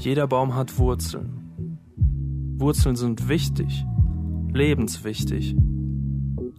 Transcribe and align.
Jeder 0.00 0.26
Baum 0.26 0.54
hat 0.54 0.78
Wurzeln. 0.78 1.78
Wurzeln 2.56 2.96
sind 2.96 3.28
wichtig, 3.28 3.84
lebenswichtig. 4.50 5.54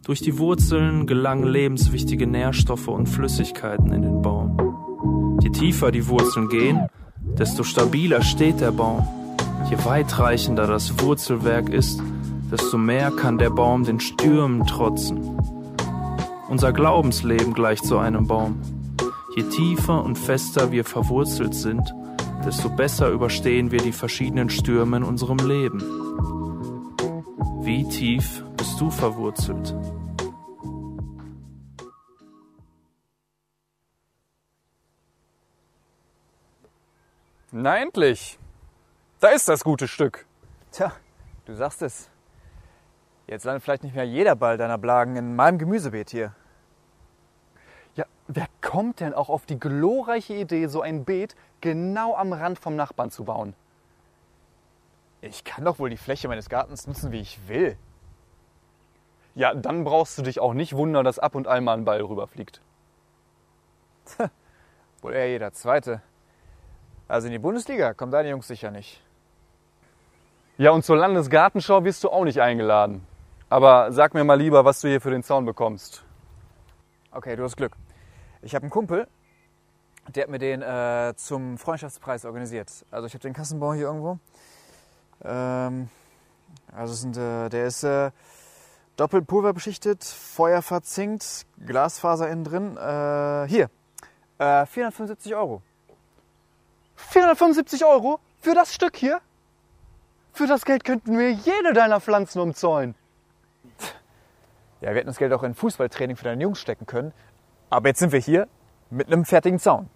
Durch 0.06 0.22
die 0.22 0.38
Wurzeln 0.38 1.08
gelangen 1.08 1.48
lebenswichtige 1.48 2.28
Nährstoffe 2.28 2.88
und 2.88 3.10
Flüssigkeiten 3.10 3.94
in 3.94 4.04
den 4.04 4.22
Baum. 4.22 5.40
Je 5.42 5.50
tiefer 5.50 5.92
die 5.92 6.08
Wurzeln 6.08 6.50
gehen, 6.50 6.86
desto 7.36 7.64
stabiler 7.64 8.22
steht 8.22 8.62
der 8.62 8.74
Baum. 8.74 9.08
Je 9.72 9.86
weitreichender 9.86 10.68
das 10.68 11.02
Wurzelwerk 11.02 11.70
ist, 11.70 12.00
desto 12.52 12.78
mehr 12.78 13.10
kann 13.10 13.40
der 13.40 13.50
Baum 13.50 13.86
den 13.86 14.00
Stürmen 14.00 14.68
trotzen. 14.68 15.20
Unser 16.48 16.74
Glaubensleben 16.74 17.56
gleicht 17.56 17.86
so 17.86 17.98
einem 17.98 18.28
Baum. 18.28 18.60
Je 19.36 19.42
tiefer 19.42 20.06
und 20.06 20.20
fester 20.20 20.72
wir 20.72 20.86
verwurzelt 20.86 21.56
sind, 21.56 21.92
desto 22.46 22.70
besser 22.70 23.10
überstehen 23.10 23.72
wir 23.72 23.80
die 23.80 23.92
verschiedenen 23.92 24.50
Stürme 24.50 24.98
in 24.98 25.04
unserem 25.04 25.38
Leben. 25.38 25.80
Wie 27.64 27.88
tief 27.88 28.44
bist 28.58 28.80
du 28.80 28.90
verwurzelt? 28.90 29.76
Na 37.52 37.78
endlich! 37.78 38.40
Da 39.20 39.30
ist 39.30 39.48
das 39.48 39.64
gute 39.64 39.88
Stück. 39.88 40.26
Tja, 40.72 40.94
du 41.46 41.54
sagst 41.54 41.82
es. 41.82 42.10
Jetzt 43.28 43.44
landet 43.44 43.64
vielleicht 43.64 43.84
nicht 43.84 43.96
mehr 43.96 44.06
jeder 44.06 44.36
Ball 44.36 44.58
deiner 44.58 44.78
Blagen 44.78 45.16
in 45.16 45.36
meinem 45.36 45.60
Gemüsebeet 45.60 46.10
hier. 46.10 46.36
Ja, 47.96 48.06
wer 48.28 48.48
kommt 48.62 49.00
denn 49.00 49.14
auch 49.14 49.30
auf 49.30 49.46
die 49.46 49.60
glorreiche 49.60 50.34
Idee, 50.34 50.68
so 50.68 50.82
ein 50.82 51.06
Beet 51.06 51.36
genau 51.60 52.16
am 52.16 52.34
Rand 52.34 52.60
vom 52.60 52.76
Nachbarn 52.76 53.12
zu 53.12 53.26
bauen? 53.26 53.54
Ich 55.22 55.44
kann 55.44 55.66
doch 55.66 55.78
wohl 55.78 55.90
die 55.90 55.98
Fläche 55.98 56.28
meines 56.28 56.50
Gartens 56.50 56.88
nutzen, 56.88 57.12
wie 57.12 57.20
ich 57.20 57.48
will. 57.48 57.78
Ja, 59.36 59.54
dann 59.54 59.84
brauchst 59.84 60.18
du 60.18 60.24
dich 60.24 60.40
auch 60.40 60.54
nicht 60.54 60.76
wundern, 60.76 61.06
dass 61.06 61.20
ab 61.20 61.36
und 61.36 61.48
an 61.48 61.64
mal 61.64 61.78
ein 61.78 61.86
Ball 61.86 62.02
rüberfliegt. 62.02 62.62
wohl 65.02 65.14
eher 65.14 65.30
jeder 65.30 65.54
Zweite. 65.54 66.02
Also 67.08 67.28
in 67.28 67.34
die 67.34 67.40
Bundesliga 67.40 67.94
kommen 67.94 68.12
deine 68.12 68.30
Jungs 68.30 68.48
sicher 68.48 68.72
nicht. 68.72 69.02
Ja, 70.58 70.72
und 70.72 70.84
zur 70.84 70.98
Landesgartenschau 70.98 71.84
wirst 71.84 72.04
du 72.04 72.10
auch 72.10 72.24
nicht 72.24 72.42
eingeladen. 72.42 73.06
Aber 73.50 73.92
sag 73.92 74.14
mir 74.14 74.24
mal 74.24 74.40
lieber, 74.40 74.64
was 74.66 74.82
du 74.82 74.88
hier 74.88 75.02
für 75.02 75.12
den 75.12 75.24
Zaun 75.24 75.46
bekommst. 75.46 76.04
Okay, 77.14 77.36
du 77.36 77.44
hast 77.44 77.58
Glück. 77.58 77.74
Ich 78.42 78.56
habe 78.56 78.64
einen 78.64 78.70
Kumpel, 78.70 79.06
der 80.08 80.24
hat 80.24 80.30
mir 80.30 80.40
den 80.40 80.62
äh, 80.62 81.14
zum 81.18 81.58
Freundschaftspreis 81.58 82.24
organisiert. 82.24 82.86
Also 82.90 83.06
ich 83.06 83.14
habe 83.14 83.22
den 83.22 83.34
Kassenbau 83.34 83.74
hier 83.74 83.88
irgendwo. 83.88 84.18
Ähm, 85.22 85.90
also 86.72 86.94
sind, 86.94 87.18
äh, 87.18 87.50
der 87.50 87.66
ist 87.66 87.84
äh, 87.84 88.12
doppelt 88.96 89.28
pulverbeschichtet, 89.28 90.06
Feuer 90.06 90.62
verzinkt, 90.62 91.46
Glasfaser 91.66 92.30
innen 92.30 92.46
drin. 92.46 92.78
Äh, 92.78 93.48
hier, 93.50 93.70
475 94.38 95.34
äh, 95.34 95.36
Euro. 95.36 95.62
475 96.96 97.84
Euro 97.84 98.22
für 98.40 98.56
das 98.56 98.74
Stück 98.74 98.96
hier? 98.96 99.20
Für 100.32 100.48
das 100.48 100.64
Geld 100.64 100.86
könnten 100.86 101.20
wir 101.20 101.32
jede 101.32 101.74
deiner 101.74 102.00
Pflanzen 102.00 102.40
umzäunen. 102.40 102.96
Ja, 104.82 104.90
wir 104.90 104.96
hätten 104.96 105.08
das 105.08 105.18
Geld 105.18 105.32
auch 105.32 105.44
in 105.44 105.54
Fußballtraining 105.54 106.18
für 106.18 106.24
deine 106.24 106.42
Jungs 106.42 106.60
stecken 106.60 106.86
können. 106.86 107.14
Aber 107.70 107.88
jetzt 107.88 108.00
sind 108.00 108.12
wir 108.12 108.20
hier 108.20 108.48
mit 108.90 109.08
einem 109.08 109.26
fertigen 109.26 109.60
Zaun. 109.60 109.90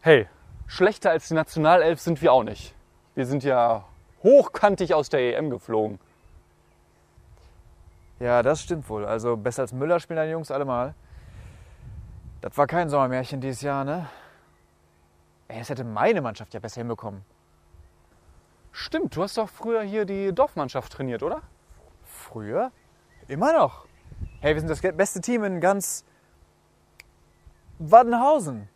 Hey, 0.00 0.28
schlechter 0.66 1.10
als 1.10 1.28
die 1.28 1.34
Nationalelf 1.34 2.00
sind 2.00 2.22
wir 2.22 2.32
auch 2.32 2.42
nicht. 2.42 2.74
Wir 3.14 3.26
sind 3.26 3.44
ja 3.44 3.84
hochkantig 4.22 4.94
aus 4.94 5.10
der 5.10 5.36
EM 5.36 5.50
geflogen. 5.50 5.98
Ja, 8.18 8.42
das 8.42 8.62
stimmt 8.62 8.88
wohl. 8.88 9.04
Also 9.04 9.36
besser 9.36 9.62
als 9.62 9.72
Müller 9.72 10.00
spielen 10.00 10.16
deine 10.16 10.32
Jungs 10.32 10.50
allemal. 10.50 10.94
Das 12.40 12.56
war 12.56 12.66
kein 12.66 12.88
Sommermärchen 12.88 13.42
dieses 13.42 13.60
Jahr, 13.60 13.84
ne? 13.84 14.08
Ey, 15.48 15.58
das 15.58 15.68
hätte 15.68 15.84
meine 15.84 16.22
Mannschaft 16.22 16.54
ja 16.54 16.60
besser 16.60 16.80
hinbekommen. 16.80 17.22
Stimmt, 18.72 19.16
du 19.16 19.22
hast 19.22 19.36
doch 19.36 19.48
früher 19.48 19.82
hier 19.82 20.06
die 20.06 20.32
Dorfmannschaft 20.34 20.92
trainiert, 20.92 21.22
oder? 21.22 21.42
Früher? 22.30 22.70
Immer 23.26 23.52
noch. 23.52 23.86
Hey, 24.40 24.54
wir 24.54 24.60
sind 24.60 24.68
das 24.68 24.80
beste 24.80 25.20
Team 25.20 25.42
in 25.42 25.60
ganz 25.60 26.04
Waddenhausen. 27.80 28.68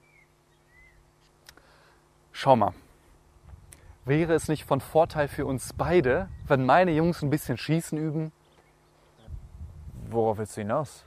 Schau 2.32 2.56
mal. 2.56 2.74
Wäre 4.04 4.34
es 4.34 4.48
nicht 4.48 4.64
von 4.64 4.80
Vorteil 4.80 5.28
für 5.28 5.46
uns 5.46 5.72
beide, 5.72 6.28
wenn 6.48 6.66
meine 6.66 6.90
Jungs 6.90 7.22
ein 7.22 7.30
bisschen 7.30 7.56
Schießen 7.56 7.96
üben? 7.96 8.32
Worauf 10.10 10.38
willst 10.38 10.56
du 10.56 10.62
hinaus? 10.62 11.04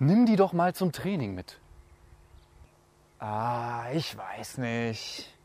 Nimm 0.00 0.26
die 0.26 0.36
doch 0.36 0.52
mal 0.54 0.74
zum 0.74 0.90
Training 0.90 1.36
mit. 1.36 1.60
Ah, 3.20 3.84
ich 3.92 4.16
weiß 4.16 4.58
nicht. 4.58 5.35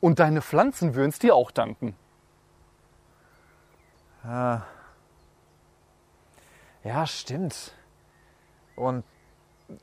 Und 0.00 0.18
deine 0.18 0.42
Pflanzen 0.42 0.94
würden 0.94 1.10
es 1.10 1.18
dir 1.18 1.34
auch 1.34 1.50
danken. 1.50 1.96
Ah. 4.22 4.62
Ja, 6.84 7.06
stimmt. 7.06 7.72
Und 8.76 9.04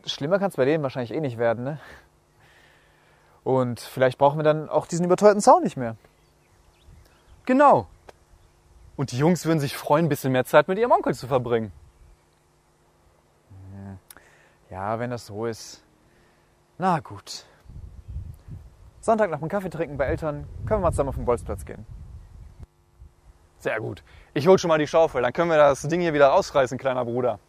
schlimmer 0.06 0.40
kann 0.40 0.50
es 0.50 0.56
bei 0.56 0.66
denen 0.66 0.84
wahrscheinlich 0.84 1.12
eh 1.12 1.20
nicht 1.20 1.38
werden, 1.38 1.64
ne? 1.64 1.80
Und 3.44 3.80
vielleicht 3.80 4.18
brauchen 4.18 4.40
wir 4.40 4.44
dann 4.44 4.70
auch 4.70 4.88
diesen 4.88 5.06
überteuerten 5.06 5.42
Zaun 5.42 5.64
nicht 5.64 5.78
mehr. 5.78 5.96
Genau. 7.46 7.88
Und 8.96 9.12
die 9.12 9.18
Jungs 9.18 9.46
würden 9.46 9.60
sich 9.60 9.78
freuen, 9.78 10.06
ein 10.06 10.10
bisschen 10.10 10.32
mehr 10.32 10.46
Zeit 10.46 10.68
mit 10.68 10.80
ihrem 10.80 10.92
Onkel 10.92 11.14
zu 11.14 11.28
verbringen. 11.28 11.72
Ja, 14.70 15.00
wenn 15.00 15.12
das 15.12 15.28
so 15.28 15.46
ist. 15.46 15.84
Na 16.78 17.00
gut. 17.00 17.46
Sonntag 19.06 19.30
nach 19.30 19.38
dem 19.38 19.50
Kaffee 19.50 19.70
trinken 19.70 19.98
bei 19.98 20.06
Eltern 20.06 20.48
können 20.66 20.80
wir 20.80 20.86
mal 20.88 20.92
zusammen 20.92 21.10
auf 21.10 21.16
den 21.16 21.26
Bolzplatz 21.26 21.64
gehen. 21.64 21.86
Sehr 23.60 23.80
gut. 23.80 24.04
Ich 24.34 24.48
hol 24.48 24.58
schon 24.58 24.70
mal 24.70 24.80
die 24.80 24.88
Schaufel, 24.88 25.22
dann 25.22 25.32
können 25.32 25.52
wir 25.52 25.58
das 25.58 25.84
Ding 25.84 26.02
hier 26.02 26.16
wieder 26.16 26.30
rausreißen, 26.30 26.80
kleiner 26.80 27.06
Bruder. 27.06 27.40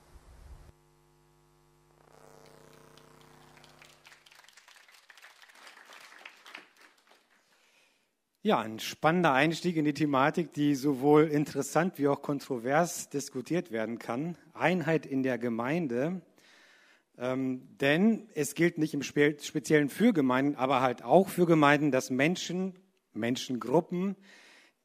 Ja, 8.42 8.58
ein 8.58 8.78
spannender 8.78 9.32
Einstieg 9.32 9.78
in 9.78 9.86
die 9.86 9.94
Thematik, 9.94 10.52
die 10.52 10.74
sowohl 10.74 11.22
interessant 11.24 11.98
wie 11.98 12.08
auch 12.08 12.20
kontrovers 12.20 13.08
diskutiert 13.08 13.70
werden 13.70 13.98
kann. 13.98 14.36
Einheit 14.52 15.06
in 15.06 15.22
der 15.22 15.38
Gemeinde. 15.38 16.20
Ähm, 17.18 17.62
denn 17.80 18.28
es 18.34 18.54
gilt 18.54 18.78
nicht 18.78 18.94
im 18.94 19.02
Speziellen 19.02 19.88
für 19.88 20.12
Gemeinden, 20.12 20.56
aber 20.56 20.82
halt 20.82 21.02
auch 21.02 21.28
für 21.28 21.46
Gemeinden, 21.46 21.90
dass 21.90 22.10
Menschen, 22.10 22.74
Menschengruppen 23.14 24.16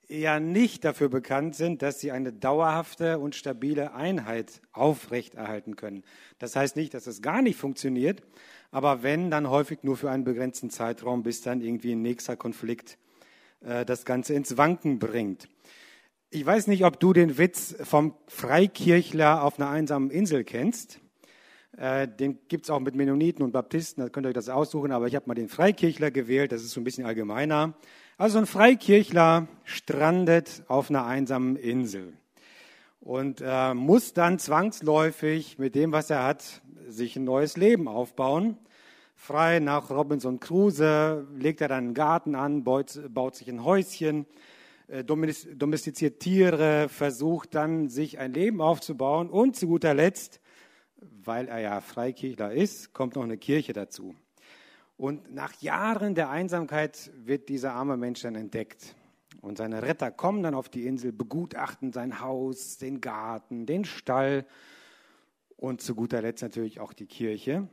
ja 0.08 0.40
nicht 0.40 0.84
dafür 0.84 1.10
bekannt 1.10 1.56
sind, 1.56 1.82
dass 1.82 2.00
sie 2.00 2.12
eine 2.12 2.34
dauerhafte 2.34 3.20
und 3.20 3.36
stabile 3.36 3.94
Einheit 3.94 4.62
aufrechterhalten 4.72 5.76
können. 5.76 6.04
Das 6.40 6.56
heißt 6.56 6.76
nicht, 6.76 6.94
dass 6.94 7.08
es 7.08 7.22
gar 7.22 7.42
nicht 7.42 7.58
funktioniert, 7.58 8.22
aber 8.72 9.04
wenn, 9.04 9.30
dann 9.30 9.50
häufig 9.50 9.84
nur 9.84 9.98
für 9.98 10.10
einen 10.10 10.24
begrenzten 10.24 10.70
Zeitraum, 10.70 11.24
bis 11.24 11.42
dann 11.42 11.62
irgendwie 11.62 11.94
ein 11.94 12.02
nächster 12.02 12.38
Konflikt 12.38 12.98
äh, 13.62 13.86
das 13.86 14.06
Ganze 14.06 14.34
ins 14.34 14.58
Wanken 14.58 15.00
bringt. 15.00 15.50
Ich 16.30 16.46
weiß 16.46 16.68
nicht, 16.68 16.86
ob 16.86 16.98
du 17.00 17.12
den 17.12 17.38
Witz 17.38 17.76
vom 17.84 18.16
Freikirchler 18.28 19.44
auf 19.44 19.60
einer 19.60 19.70
einsamen 19.70 20.10
Insel 20.10 20.46
kennst. 20.46 21.01
Äh, 21.78 22.08
den 22.08 22.40
gibt's 22.48 22.70
auch 22.70 22.80
mit 22.80 22.96
Mennoniten 22.96 23.44
und 23.44 23.52
Baptisten, 23.52 24.02
da 24.02 24.10
könnt 24.10 24.26
ihr 24.26 24.30
euch 24.30 24.36
das 24.36 24.50
aussuchen, 24.50 24.92
aber 24.92 25.08
ich 25.08 25.16
habe 25.16 25.28
mal 25.28 25.36
den 25.36 25.48
Freikirchler 25.48 26.12
gewählt, 26.12 26.52
das 26.52 26.64
ist 26.64 26.72
so 26.72 26.82
ein 26.82 26.84
bisschen 26.84 27.06
allgemeiner. 27.06 27.74
Also 28.18 28.40
ein 28.40 28.46
Freikirchler 28.46 29.48
strandet 29.64 30.64
auf 30.68 30.90
einer 30.90 31.06
einsamen 31.06 31.56
Insel 31.56 32.14
und 33.00 33.42
äh, 33.44 33.74
muss 33.74 34.14
dann 34.14 34.38
zwangsläufig 34.38 35.58
mit 35.58 35.76
dem, 35.76 35.92
was 35.92 36.10
er 36.10 36.24
hat, 36.24 36.62
sich 36.88 37.16
ein 37.16 37.24
neues 37.24 37.58
Leben 37.58 37.88
aufbauen 37.88 38.58
frei 39.22 39.60
nach 39.60 39.92
Robinson 39.92 40.40
Crusoe, 40.40 41.28
legt 41.38 41.62
er 41.62 41.68
dann 41.68 41.86
einen 41.86 41.94
Garten 41.94 42.34
an, 42.34 42.64
baut, 42.64 43.00
baut 43.10 43.36
sich 43.36 43.48
ein 43.50 43.64
Häuschen, 43.64 44.26
äh, 44.88 45.04
domestiziert 45.04 46.20
Tiere, 46.20 46.90
versucht 46.90 47.54
dann 47.54 47.88
sich 47.88 48.18
ein 48.18 48.34
Leben 48.34 48.62
aufzubauen 48.62 49.30
und 49.30 49.56
zu 49.56 49.68
guter 49.68 49.94
Letzt, 49.94 50.41
weil 51.02 51.48
er 51.48 51.60
ja 51.60 51.82
Freikirchler 51.82 52.54
ist, 52.54 52.94
kommt 52.94 53.16
noch 53.16 53.24
eine 53.24 53.38
Kirche 53.38 53.74
dazu. 53.74 54.16
Und 54.98 55.34
nach 55.34 55.60
Jahren 55.62 56.14
der 56.14 56.30
Einsamkeit 56.30 57.12
wird 57.16 57.50
dieser 57.50 57.74
arme 57.74 57.98
Mensch 57.98 58.22
dann 58.22 58.36
entdeckt. 58.36 58.96
Und 59.42 59.58
seine 59.58 59.82
Retter 59.82 60.12
kommen 60.12 60.44
dann 60.44 60.54
auf 60.54 60.70
die 60.70 60.86
Insel, 60.86 61.12
begutachten 61.12 61.92
sein 61.92 62.20
Haus, 62.20 62.78
den 62.78 63.02
Garten, 63.02 63.66
den 63.66 63.86
Stall 63.86 64.46
und 65.58 65.82
zu 65.82 65.96
guter 65.96 66.22
Letzt 66.22 66.44
natürlich 66.44 66.80
auch 66.80 66.94
die 66.94 67.08
Kirche 67.08 67.68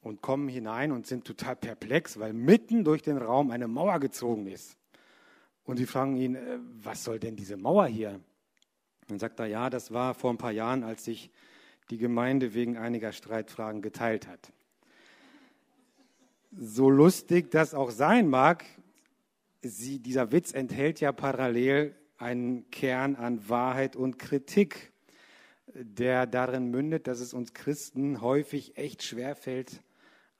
und 0.00 0.20
kommen 0.20 0.48
hinein 0.48 0.90
und 0.90 1.06
sind 1.06 1.24
total 1.24 1.54
perplex, 1.54 2.18
weil 2.18 2.32
mitten 2.32 2.82
durch 2.82 3.02
den 3.02 3.18
Raum 3.18 3.52
eine 3.52 3.68
Mauer 3.68 4.00
gezogen 4.00 4.48
ist. 4.48 4.76
Und 5.64 5.76
sie 5.76 5.86
fragen 5.86 6.16
ihn, 6.16 6.34
äh, 6.34 6.58
was 6.82 7.04
soll 7.04 7.20
denn 7.20 7.36
diese 7.36 7.56
Mauer 7.56 7.86
hier? 7.86 8.20
Dann 9.06 9.18
sagt 9.20 9.38
er, 9.38 9.46
ja, 9.46 9.70
das 9.70 9.92
war 9.92 10.14
vor 10.14 10.32
ein 10.32 10.38
paar 10.38 10.50
Jahren, 10.50 10.82
als 10.82 11.04
sich 11.04 11.30
die 11.90 11.98
Gemeinde 11.98 12.54
wegen 12.54 12.76
einiger 12.76 13.12
Streitfragen 13.12 13.82
geteilt 13.82 14.26
hat. 14.28 14.52
So 16.56 16.90
lustig 16.90 17.50
das 17.50 17.74
auch 17.74 17.90
sein 17.90 18.28
mag, 18.28 18.64
sie, 19.62 19.98
dieser 19.98 20.32
Witz 20.32 20.52
enthält 20.52 21.00
ja 21.00 21.12
parallel 21.12 21.94
einen 22.18 22.70
Kern 22.70 23.16
an 23.16 23.48
Wahrheit 23.48 23.96
und 23.96 24.18
Kritik, 24.18 24.92
der 25.74 26.26
darin 26.26 26.70
mündet, 26.70 27.06
dass 27.06 27.20
es 27.20 27.32
uns 27.32 27.54
Christen 27.54 28.20
häufig 28.20 28.76
echt 28.76 29.02
schwerfällt, 29.02 29.82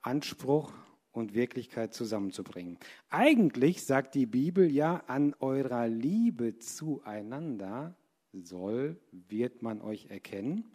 Anspruch 0.01 0.73
und 1.11 1.33
Wirklichkeit 1.33 1.93
zusammenzubringen. 1.93 2.77
Eigentlich 3.09 3.85
sagt 3.85 4.15
die 4.15 4.25
Bibel 4.25 4.71
ja, 4.71 5.03
an 5.07 5.35
eurer 5.39 5.87
Liebe 5.87 6.59
zueinander 6.59 7.95
soll, 8.31 8.99
wird 9.11 9.61
man 9.61 9.81
euch 9.81 10.07
erkennen. 10.09 10.71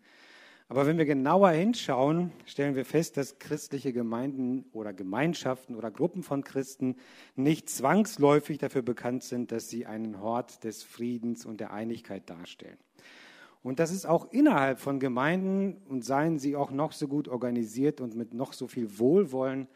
Aber 0.70 0.86
wenn 0.86 0.98
wir 0.98 1.06
genauer 1.06 1.48
hinschauen, 1.50 2.30
stellen 2.44 2.76
wir 2.76 2.84
fest, 2.84 3.16
dass 3.16 3.38
christliche 3.38 3.94
Gemeinden 3.94 4.66
oder 4.72 4.92
Gemeinschaften 4.92 5.74
oder 5.74 5.90
Gruppen 5.90 6.22
von 6.22 6.44
Christen 6.44 6.96
nicht 7.36 7.70
zwangsläufig 7.70 8.58
dafür 8.58 8.82
bekannt 8.82 9.22
sind, 9.22 9.50
dass 9.50 9.70
sie 9.70 9.86
einen 9.86 10.20
Hort 10.20 10.64
des 10.64 10.82
Friedens 10.82 11.46
und 11.46 11.60
der 11.60 11.72
Einigkeit 11.72 12.28
darstellen. 12.28 12.76
Und 13.62 13.78
das 13.78 13.90
ist 13.90 14.06
auch 14.06 14.30
innerhalb 14.30 14.78
von 14.78 15.00
Gemeinden 15.00 15.78
und 15.88 16.04
seien 16.04 16.38
sie 16.38 16.54
auch 16.54 16.70
noch 16.70 16.92
so 16.92 17.08
gut 17.08 17.28
organisiert 17.28 18.02
und 18.02 18.14
mit 18.14 18.34
noch 18.34 18.52
so 18.52 18.68
viel 18.68 18.98
Wohlwollen, 18.98 19.68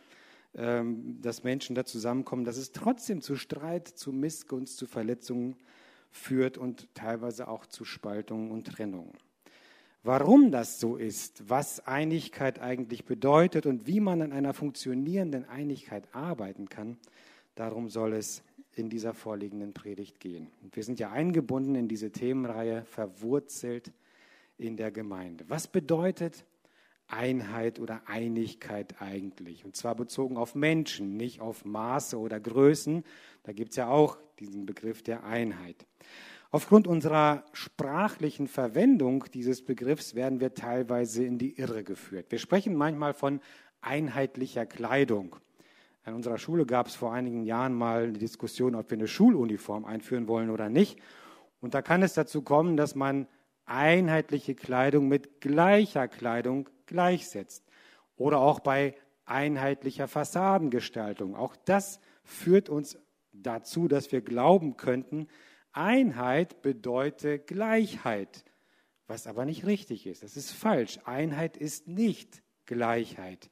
ähm, 0.55 1.19
dass 1.23 1.43
Menschen 1.43 1.75
da 1.75 1.87
zusammenkommen, 1.87 2.45
dass 2.45 2.59
es 2.59 2.73
trotzdem 2.73 3.23
zu 3.23 3.37
Streit, 3.37 3.89
zu 3.89 4.13
Missgunst, 4.13 4.77
zu 4.77 4.87
Verletzungen 4.87 5.57
führt 6.11 6.59
und 6.59 6.95
teilweise 6.95 7.49
auch 7.49 7.65
zu 7.65 7.87
Spaltungen 7.87 8.51
und 8.51 8.67
Trennungen. 8.67 9.13
Warum 10.05 10.51
das 10.51 10.81
so 10.81 10.97
ist, 10.97 11.49
was 11.49 11.87
Einigkeit 11.87 12.61
eigentlich 12.61 13.05
bedeutet 13.05 13.67
und 13.67 13.87
wie 13.87 14.01
man 14.01 14.21
an 14.21 14.33
einer 14.33 14.53
funktionierenden 14.53 15.49
Einigkeit 15.49 16.09
arbeiten 16.13 16.69
kann, 16.69 16.99
darum 17.55 17.89
soll 17.89 18.15
es 18.15 18.43
in 18.75 18.91
dieser 18.91 19.15
vorliegenden 19.15 19.75
Predigt 19.75 20.19
gehen. 20.19 20.49
Und 20.63 20.75
wir 20.75 20.83
sind 20.83 20.99
ja 20.99 21.13
eingebunden 21.13 21.77
in 21.77 21.87
diese 21.87 22.11
Themenreihe 22.11 22.85
verwurzelt 22.85 23.93
in 24.59 24.77
der 24.77 24.91
Gemeinde. 24.91 25.45
Was 25.47 25.69
bedeutet 25.69 26.45
Einheit 27.07 27.79
oder 27.79 28.03
Einigkeit 28.07 29.01
eigentlich? 29.01 29.65
Und 29.65 29.77
zwar 29.77 29.95
bezogen 29.95 30.37
auf 30.37 30.57
Menschen, 30.57 31.17
nicht 31.17 31.41
auf 31.41 31.65
Maße 31.65 32.19
oder 32.19 32.41
Größen. 32.41 33.05
Da 33.45 33.53
gibt 33.53 33.71
es 33.71 33.77
ja 33.77 33.89
auch 33.89 34.19
diesen 34.41 34.67
Begriff 34.67 35.03
der 35.03 35.23
Einheit. 35.23 35.87
Aufgrund 36.55 36.87
unserer 36.87 37.45
sprachlichen 37.55 38.47
Verwendung 38.47 39.25
dieses 39.33 39.65
Begriffs 39.65 40.15
werden 40.15 40.39
wir 40.39 40.53
teilweise 40.53 41.25
in 41.25 41.39
die 41.39 41.59
Irre 41.59 41.83
geführt. 41.83 42.27
Wir 42.29 42.39
sprechen 42.39 42.75
manchmal 42.75 43.15
von 43.15 43.41
einheitlicher 43.81 44.67
Kleidung. 44.67 45.37
An 46.05 46.13
unserer 46.13 46.37
Schule 46.37 46.67
gab 46.67 46.89
es 46.89 46.95
vor 46.95 47.15
einigen 47.15 47.45
Jahren 47.45 47.73
mal 47.73 48.03
eine 48.03 48.19
Diskussion, 48.19 48.75
ob 48.75 48.91
wir 48.91 48.99
eine 48.99 49.09
Schuluniform 49.09 49.87
einführen 49.87 50.29
wollen 50.29 50.51
oder 50.51 50.69
nicht. 50.69 50.99
Und 51.63 51.73
da 51.73 51.81
kann 51.81 52.03
es 52.03 52.13
dazu 52.13 52.43
kommen, 52.43 52.77
dass 52.77 52.95
man 52.95 53.29
einheitliche 53.65 54.55
Kleidung 54.55 55.09
mit 55.09 55.41
gleicher 55.41 56.07
Kleidung 56.07 56.69
gleichsetzt. 56.85 57.65
Oder 58.17 58.41
auch 58.41 58.61
bei 58.61 58.95
einheitlicher 59.25 60.07
Fassadengestaltung. 60.07 61.35
Auch 61.35 61.57
das 61.65 61.99
führt 62.25 62.69
uns 62.69 62.99
dazu, 63.33 63.89
dass 63.89 64.13
wir 64.13 64.21
glauben 64.21 64.77
könnten, 64.77 65.29
Einheit 65.73 66.63
bedeutet 66.63 67.47
Gleichheit, 67.47 68.45
was 69.07 69.27
aber 69.27 69.45
nicht 69.45 69.67
richtig 69.67 70.07
ist. 70.07 70.23
Das 70.23 70.37
ist 70.37 70.53
falsch. 70.53 70.99
Einheit 71.05 71.57
ist 71.57 71.89
nicht 71.89 72.43
Gleichheit. 72.67 73.51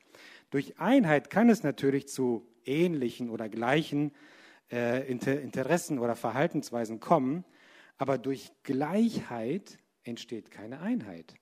Durch 0.51 0.79
Einheit 0.79 1.31
kann 1.31 1.49
es 1.49 1.63
natürlich 1.63 2.09
zu 2.09 2.47
ähnlichen 2.65 3.31
oder 3.31 3.49
gleichen 3.49 4.13
äh, 4.71 5.11
Interessen 5.11 5.99
oder 5.99 6.17
Verhaltensweisen 6.17 7.01
kommen, 7.01 7.45
aber 7.99 8.19
durch 8.19 8.53
Gleichheit 8.63 9.79
entsteht 10.03 10.51
keine 10.51 10.81
Einheit. 10.81 11.35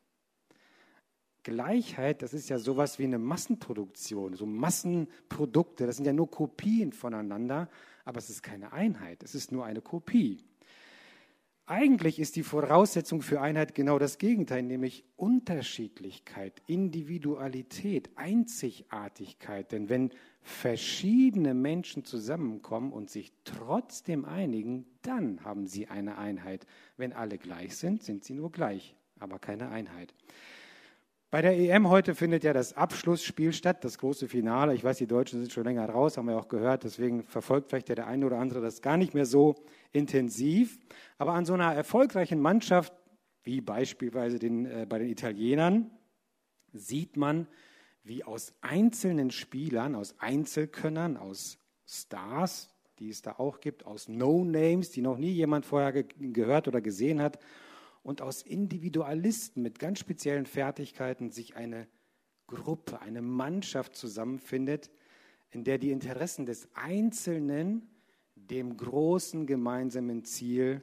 Gleichheit, 1.43 2.21
das 2.23 2.35
ist 2.35 2.49
ja 2.51 2.59
sowas 2.59 2.99
wie 2.99 3.05
eine 3.05 3.19
Massenproduktion, 3.19 4.35
so 4.35 4.45
Massenprodukte, 4.45 5.87
das 5.87 5.97
sind 5.97 6.05
ja 6.05 6.13
nur 6.13 6.31
Kopien 6.31 6.93
voneinander, 6.93 7.71
aber 8.05 8.19
es 8.19 8.29
ist 8.29 8.43
keine 8.43 8.73
Einheit, 8.73 9.23
es 9.23 9.35
ist 9.35 9.53
nur 9.53 9.65
eine 9.65 9.81
Kopie. 9.81 10.45
Eigentlich 11.71 12.19
ist 12.19 12.37
die 12.37 12.45
Voraussetzung 12.45 13.21
für 13.21 13.43
Einheit 13.43 13.75
genau 13.75 13.99
das 13.99 14.17
Gegenteil, 14.17 14.63
nämlich 14.63 15.05
Unterschiedlichkeit, 15.17 16.63
Individualität, 16.67 18.09
Einzigartigkeit. 18.17 19.71
Denn 19.71 19.91
wenn 19.91 20.11
verschiedene 20.41 21.53
Menschen 21.53 22.07
zusammenkommen 22.07 22.91
und 22.91 23.11
sich 23.11 23.35
trotzdem 23.45 24.25
einigen, 24.25 24.87
dann 25.03 25.45
haben 25.45 25.67
sie 25.67 25.89
eine 25.89 26.17
Einheit. 26.17 26.67
Wenn 26.97 27.13
alle 27.13 27.37
gleich 27.37 27.77
sind, 27.77 28.03
sind 28.03 28.25
sie 28.25 28.33
nur 28.33 28.51
gleich, 28.51 28.97
aber 29.19 29.39
keine 29.39 29.69
Einheit. 29.69 30.15
Bei 31.31 31.43
der 31.43 31.59
EM 31.59 31.91
heute 31.91 32.15
findet 32.15 32.45
ja 32.45 32.55
das 32.55 32.73
Abschlussspiel 32.79 33.53
statt, 33.53 33.85
das 33.85 33.99
große 33.99 34.27
Finale. 34.29 34.75
Ich 34.75 34.85
weiß, 34.85 34.97
die 34.97 35.07
Deutschen 35.07 35.41
sind 35.41 35.53
schon 35.53 35.65
länger 35.65 35.87
raus, 35.87 36.17
haben 36.17 36.29
wir 36.29 36.39
auch 36.39 36.49
gehört. 36.49 36.85
Deswegen 36.85 37.25
verfolgt 37.25 37.69
vielleicht 37.69 37.91
der 37.91 38.07
eine 38.07 38.25
oder 38.25 38.39
andere 38.39 38.63
das 38.63 38.81
gar 38.81 38.97
nicht 38.97 39.13
mehr 39.13 39.27
so 39.27 39.55
intensiv. 39.93 40.79
Aber 41.19 41.35
an 41.35 41.45
so 41.45 41.55
einer 41.55 41.75
erfolgreichen 41.75 42.41
Mannschaft, 42.41 42.93
wie 43.43 43.61
beispielsweise 43.61 44.39
den, 44.39 44.67
äh, 44.67 44.87
bei 44.89 44.99
den 44.99 45.09
Italienern, 45.09 45.91
sieht 46.73 47.17
man, 47.17 47.47
wie 48.03 48.25
aus 48.25 48.55
einzelnen 48.61 49.31
Spielern, 49.31 49.95
aus 49.95 50.15
Einzelkönnern, 50.19 51.17
aus 51.17 51.59
Stars, 51.87 52.75
die 52.99 53.11
es 53.11 53.23
da 53.23 53.33
auch 53.39 53.61
gibt, 53.61 53.87
aus 53.87 54.09
No-Names, 54.09 54.91
die 54.91 55.03
noch 55.03 55.19
nie 55.19 55.31
jemand 55.31 55.65
vorher 55.65 55.93
ge 55.93 56.07
gehört 56.33 56.69
oder 56.69 56.81
gesehen 56.81 57.21
hat, 57.21 57.39
und 58.03 58.23
aus 58.23 58.43
Individualisten 58.43 59.63
mit 59.63 59.79
ganz 59.79 59.99
speziellen 59.99 60.47
Fertigkeiten 60.47 61.31
sich 61.31 61.57
eine 61.57 61.87
Gruppe, 62.47 63.01
eine 63.03 63.21
Mannschaft 63.21 63.95
zusammenfindet, 63.95 64.91
in 65.51 65.65
der 65.65 65.79
die 65.79 65.91
Interessen 65.91 66.47
des 66.47 66.69
Einzelnen 66.75 67.89
dem 68.51 68.77
großen 68.77 69.47
gemeinsamen 69.47 70.25
Ziel 70.25 70.83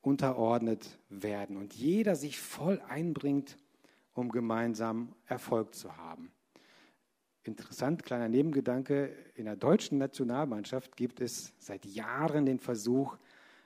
unterordnet 0.00 0.98
werden 1.08 1.56
und 1.56 1.74
jeder 1.74 2.14
sich 2.14 2.38
voll 2.38 2.80
einbringt, 2.88 3.56
um 4.12 4.30
gemeinsam 4.30 5.14
Erfolg 5.26 5.74
zu 5.74 5.96
haben. 5.96 6.30
Interessant, 7.42 8.04
kleiner 8.04 8.28
Nebengedanke, 8.28 9.14
in 9.34 9.44
der 9.44 9.56
deutschen 9.56 9.98
Nationalmannschaft 9.98 10.96
gibt 10.96 11.20
es 11.20 11.52
seit 11.58 11.84
Jahren 11.84 12.46
den 12.46 12.58
Versuch, 12.58 13.18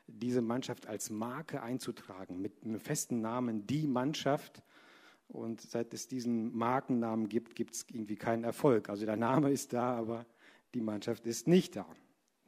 diese 0.09 0.43
Mannschaft 0.43 0.87
als 0.87 1.11
Marke 1.11 1.63
einzutragen, 1.63 2.41
mit 2.41 2.65
einem 2.65 2.81
festen 2.81 3.21
Namen, 3.21 3.67
die 3.67 3.87
Mannschaft. 3.87 4.63
Und 5.29 5.61
seit 5.61 5.93
es 5.93 6.09
diesen 6.09 6.57
Markennamen 6.57 7.29
gibt, 7.29 7.55
gibt 7.55 7.75
es 7.75 7.85
irgendwie 7.93 8.17
keinen 8.17 8.45
Erfolg. 8.45 8.89
Also 8.89 9.05
der 9.05 9.17
Name 9.17 9.51
ist 9.51 9.75
da, 9.75 9.97
aber 9.97 10.25
die 10.75 10.81
Mannschaft 10.81 11.27
ist 11.27 11.47
nicht 11.47 11.77
da. 11.77 11.87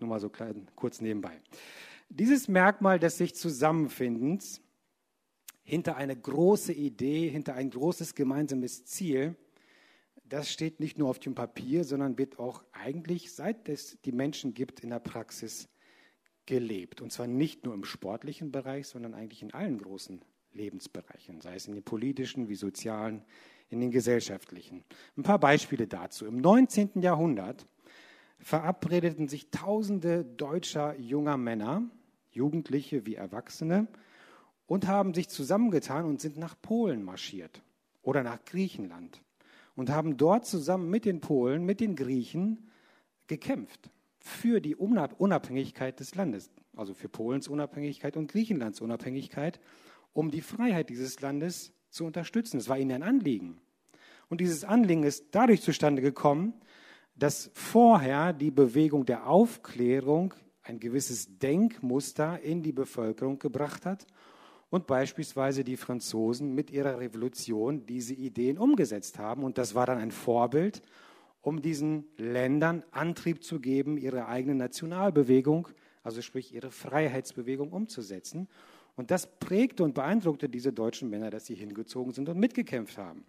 Nur 0.00 0.08
mal 0.08 0.20
so 0.20 0.28
klein, 0.28 0.66
kurz 0.74 1.00
nebenbei. 1.00 1.40
Dieses 2.08 2.48
Merkmal 2.48 2.98
des 2.98 3.18
sich 3.18 3.34
Zusammenfindens 3.34 4.62
hinter 5.62 5.96
eine 5.96 6.16
große 6.16 6.72
Idee, 6.72 7.28
hinter 7.28 7.54
ein 7.54 7.70
großes 7.70 8.14
gemeinsames 8.14 8.84
Ziel, 8.86 9.36
das 10.24 10.50
steht 10.50 10.80
nicht 10.80 10.96
nur 10.96 11.08
auf 11.08 11.18
dem 11.18 11.34
Papier, 11.34 11.84
sondern 11.84 12.16
wird 12.16 12.38
auch 12.38 12.62
eigentlich, 12.72 13.32
seit 13.32 13.68
es 13.68 14.00
die 14.02 14.12
Menschen 14.12 14.54
gibt, 14.54 14.80
in 14.80 14.90
der 14.90 15.00
Praxis 15.00 15.68
gelebt. 16.46 17.00
Und 17.00 17.12
zwar 17.12 17.26
nicht 17.26 17.64
nur 17.64 17.74
im 17.74 17.84
sportlichen 17.84 18.52
Bereich, 18.52 18.86
sondern 18.86 19.14
eigentlich 19.14 19.42
in 19.42 19.52
allen 19.52 19.78
großen 19.78 20.24
Lebensbereichen, 20.52 21.40
sei 21.40 21.56
es 21.56 21.66
in 21.66 21.74
den 21.74 21.82
politischen 21.82 22.48
wie 22.48 22.54
sozialen, 22.54 23.22
in 23.68 23.80
den 23.80 23.90
gesellschaftlichen. 23.90 24.84
Ein 25.16 25.22
paar 25.22 25.38
Beispiele 25.38 25.86
dazu. 25.86 26.26
Im 26.26 26.38
19. 26.38 27.02
Jahrhundert 27.02 27.66
verabredeten 28.40 29.28
sich 29.28 29.50
tausende 29.50 30.24
deutscher 30.24 30.98
junger 30.98 31.36
Männer, 31.36 31.82
Jugendliche 32.30 33.06
wie 33.06 33.14
Erwachsene, 33.14 33.86
und 34.66 34.86
haben 34.86 35.14
sich 35.14 35.28
zusammengetan 35.28 36.04
und 36.04 36.20
sind 36.20 36.36
nach 36.36 36.54
Polen 36.60 37.02
marschiert 37.02 37.62
oder 38.02 38.22
nach 38.22 38.44
Griechenland 38.44 39.20
und 39.74 39.90
haben 39.90 40.16
dort 40.16 40.46
zusammen 40.46 40.90
mit 40.90 41.04
den 41.04 41.20
Polen, 41.20 41.64
mit 41.64 41.80
den 41.80 41.96
Griechen 41.96 42.70
gekämpft 43.26 43.90
für 44.18 44.60
die 44.60 44.76
Unabhängigkeit 44.76 45.98
des 45.98 46.14
Landes, 46.14 46.50
also 46.76 46.94
für 46.94 47.08
Polens 47.08 47.48
Unabhängigkeit 47.48 48.16
und 48.16 48.30
Griechenlands 48.30 48.80
Unabhängigkeit, 48.80 49.60
um 50.12 50.30
die 50.30 50.42
Freiheit 50.42 50.90
dieses 50.90 51.20
Landes 51.20 51.72
zu 51.88 52.04
unterstützen. 52.04 52.58
Es 52.58 52.68
war 52.68 52.78
ihnen 52.78 52.92
ein 52.92 53.02
Anliegen. 53.02 53.60
Und 54.28 54.40
dieses 54.40 54.64
Anliegen 54.64 55.02
ist 55.02 55.28
dadurch 55.32 55.62
zustande 55.62 56.02
gekommen, 56.02 56.54
dass 57.20 57.50
vorher 57.52 58.32
die 58.32 58.50
Bewegung 58.50 59.04
der 59.04 59.26
Aufklärung 59.26 60.32
ein 60.62 60.80
gewisses 60.80 61.38
Denkmuster 61.38 62.40
in 62.40 62.62
die 62.62 62.72
Bevölkerung 62.72 63.38
gebracht 63.38 63.84
hat 63.84 64.06
und 64.70 64.86
beispielsweise 64.86 65.62
die 65.62 65.76
Franzosen 65.76 66.54
mit 66.54 66.70
ihrer 66.70 66.98
Revolution 66.98 67.84
diese 67.84 68.14
Ideen 68.14 68.56
umgesetzt 68.56 69.18
haben. 69.18 69.44
Und 69.44 69.58
das 69.58 69.74
war 69.74 69.84
dann 69.84 69.98
ein 69.98 70.12
Vorbild, 70.12 70.80
um 71.42 71.60
diesen 71.60 72.04
Ländern 72.16 72.84
Antrieb 72.90 73.44
zu 73.44 73.60
geben, 73.60 73.98
ihre 73.98 74.26
eigene 74.26 74.54
Nationalbewegung, 74.54 75.68
also 76.02 76.22
sprich 76.22 76.54
ihre 76.54 76.70
Freiheitsbewegung 76.70 77.70
umzusetzen. 77.72 78.48
Und 78.96 79.10
das 79.10 79.38
prägte 79.38 79.84
und 79.84 79.94
beeindruckte 79.94 80.48
diese 80.48 80.72
deutschen 80.72 81.10
Männer, 81.10 81.28
dass 81.28 81.46
sie 81.46 81.54
hingezogen 81.54 82.12
sind 82.12 82.30
und 82.30 82.38
mitgekämpft 82.38 82.96
haben. 82.96 83.26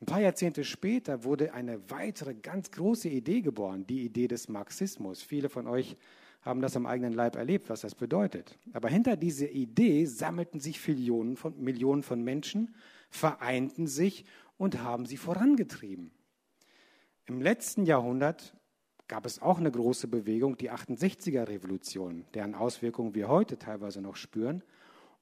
Ein 0.00 0.06
paar 0.06 0.20
Jahrzehnte 0.20 0.62
später 0.62 1.24
wurde 1.24 1.54
eine 1.54 1.90
weitere 1.90 2.34
ganz 2.34 2.70
große 2.70 3.08
Idee 3.08 3.40
geboren, 3.40 3.86
die 3.86 4.04
Idee 4.04 4.28
des 4.28 4.48
Marxismus. 4.48 5.22
Viele 5.22 5.48
von 5.48 5.66
euch 5.66 5.96
haben 6.42 6.60
das 6.60 6.76
am 6.76 6.86
eigenen 6.86 7.14
Leib 7.14 7.34
erlebt, 7.34 7.70
was 7.70 7.80
das 7.80 7.94
bedeutet. 7.94 8.58
Aber 8.72 8.88
hinter 8.88 9.16
dieser 9.16 9.50
Idee 9.50 10.04
sammelten 10.04 10.60
sich 10.60 10.86
Millionen 10.86 11.36
von, 11.36 11.58
Millionen 11.58 12.02
von 12.02 12.22
Menschen, 12.22 12.74
vereinten 13.08 13.86
sich 13.86 14.26
und 14.58 14.82
haben 14.82 15.06
sie 15.06 15.16
vorangetrieben. 15.16 16.10
Im 17.24 17.40
letzten 17.40 17.86
Jahrhundert 17.86 18.54
gab 19.08 19.24
es 19.24 19.40
auch 19.40 19.58
eine 19.58 19.70
große 19.70 20.08
Bewegung, 20.08 20.58
die 20.58 20.70
68er 20.70 21.48
Revolution, 21.48 22.26
deren 22.34 22.54
Auswirkungen 22.54 23.14
wir 23.14 23.28
heute 23.28 23.58
teilweise 23.58 24.02
noch 24.02 24.16
spüren. 24.16 24.62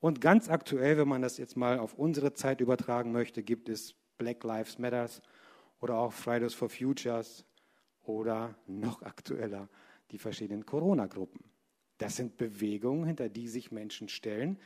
Und 0.00 0.21
ganz 0.21 0.50
aktuell, 0.50 0.99
wenn 0.99 1.09
man 1.09 1.23
das 1.23 1.38
jetzt 1.38 1.57
mal 1.57 1.78
auf 1.78 1.95
unsere 1.95 2.35
Zeit 2.35 2.61
übertragen 2.61 3.12
möchte, 3.12 3.43
gibt 3.43 3.69
es 3.69 3.95
Black 4.18 4.42
Lives 4.44 4.78
Matters 4.78 5.23
oder 5.80 5.97
auch 5.97 6.12
Fridays 6.12 6.54
for 6.54 6.68
Futures 6.68 7.44
oder 8.02 8.54
noch 8.66 9.02
aktueller 9.02 9.68
die 10.11 10.18
verschiedenen 10.18 10.64
Corona-Gruppen. 10.66 11.44
Das 11.99 12.16
sind 12.16 12.37
Bewegungen, 12.37 13.04
hinter 13.04 13.28
die 13.28 13.49
sich 13.49 13.71
Menschen 13.71 14.09
stellen, 14.09 14.59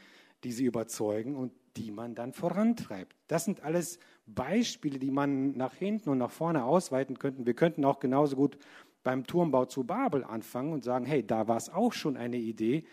die 0.44 0.52
sie 0.52 0.64
überzeugen 0.64 1.36
und 1.36 1.52
die 1.76 1.90
man 1.90 2.14
dann 2.14 2.32
vorantreibt. 2.32 3.14
Das 3.28 3.44
sind 3.44 3.62
alles 3.62 3.98
Beispiele, 4.26 4.98
die 4.98 5.10
man 5.10 5.52
nach 5.52 5.74
hinten 5.74 6.10
und 6.10 6.18
nach 6.18 6.30
vorne 6.30 6.64
ausweiten 6.64 7.18
könnte. 7.18 7.46
Wir 7.46 7.54
könnten 7.54 7.84
auch 7.84 8.00
genauso 8.00 8.36
gut 8.36 8.58
beim 9.02 9.24
Turmbau 9.26 9.64
zu 9.64 9.84
Babel 9.84 10.24
anfangen 10.24 10.72
und 10.72 10.84
sagen, 10.84 11.06
hey, 11.06 11.26
da 11.26 11.48
war 11.48 11.56
es 11.56 11.70
auch 11.70 11.92
schon 11.92 12.16
eine 12.16 12.36
Idee, 12.36 12.84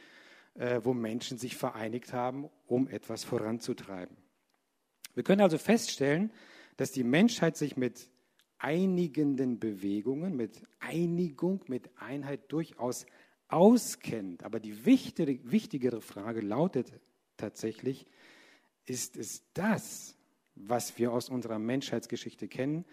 äh, 0.55 0.81
wo 0.83 0.93
Menschen 0.93 1.37
sich 1.37 1.55
vereinigt 1.57 2.13
haben, 2.13 2.49
um 2.67 2.87
etwas 2.87 3.23
voranzutreiben. 3.23 4.15
Wir 5.15 5.23
können 5.23 5.41
also 5.41 5.57
feststellen, 5.57 6.31
dass 6.77 6.91
die 6.91 7.03
Menschheit 7.03 7.57
sich 7.57 7.77
mit 7.77 8.09
einigenden 8.57 9.59
Bewegungen, 9.59 10.35
mit 10.35 10.61
Einigung, 10.79 11.63
mit 11.67 11.89
Einheit 11.97 12.51
durchaus 12.51 13.05
auskennt. 13.47 14.43
Aber 14.43 14.59
die 14.59 14.85
wichtigere 14.85 16.01
Frage 16.01 16.41
lautet 16.41 16.91
tatsächlich, 17.37 18.05
ist 18.85 19.17
es 19.17 19.43
das, 19.53 20.15
was 20.55 20.97
wir 20.97 21.11
aus 21.11 21.29
unserer 21.29 21.59
Menschheitsgeschichte 21.59 22.47
kennen, 22.47 22.85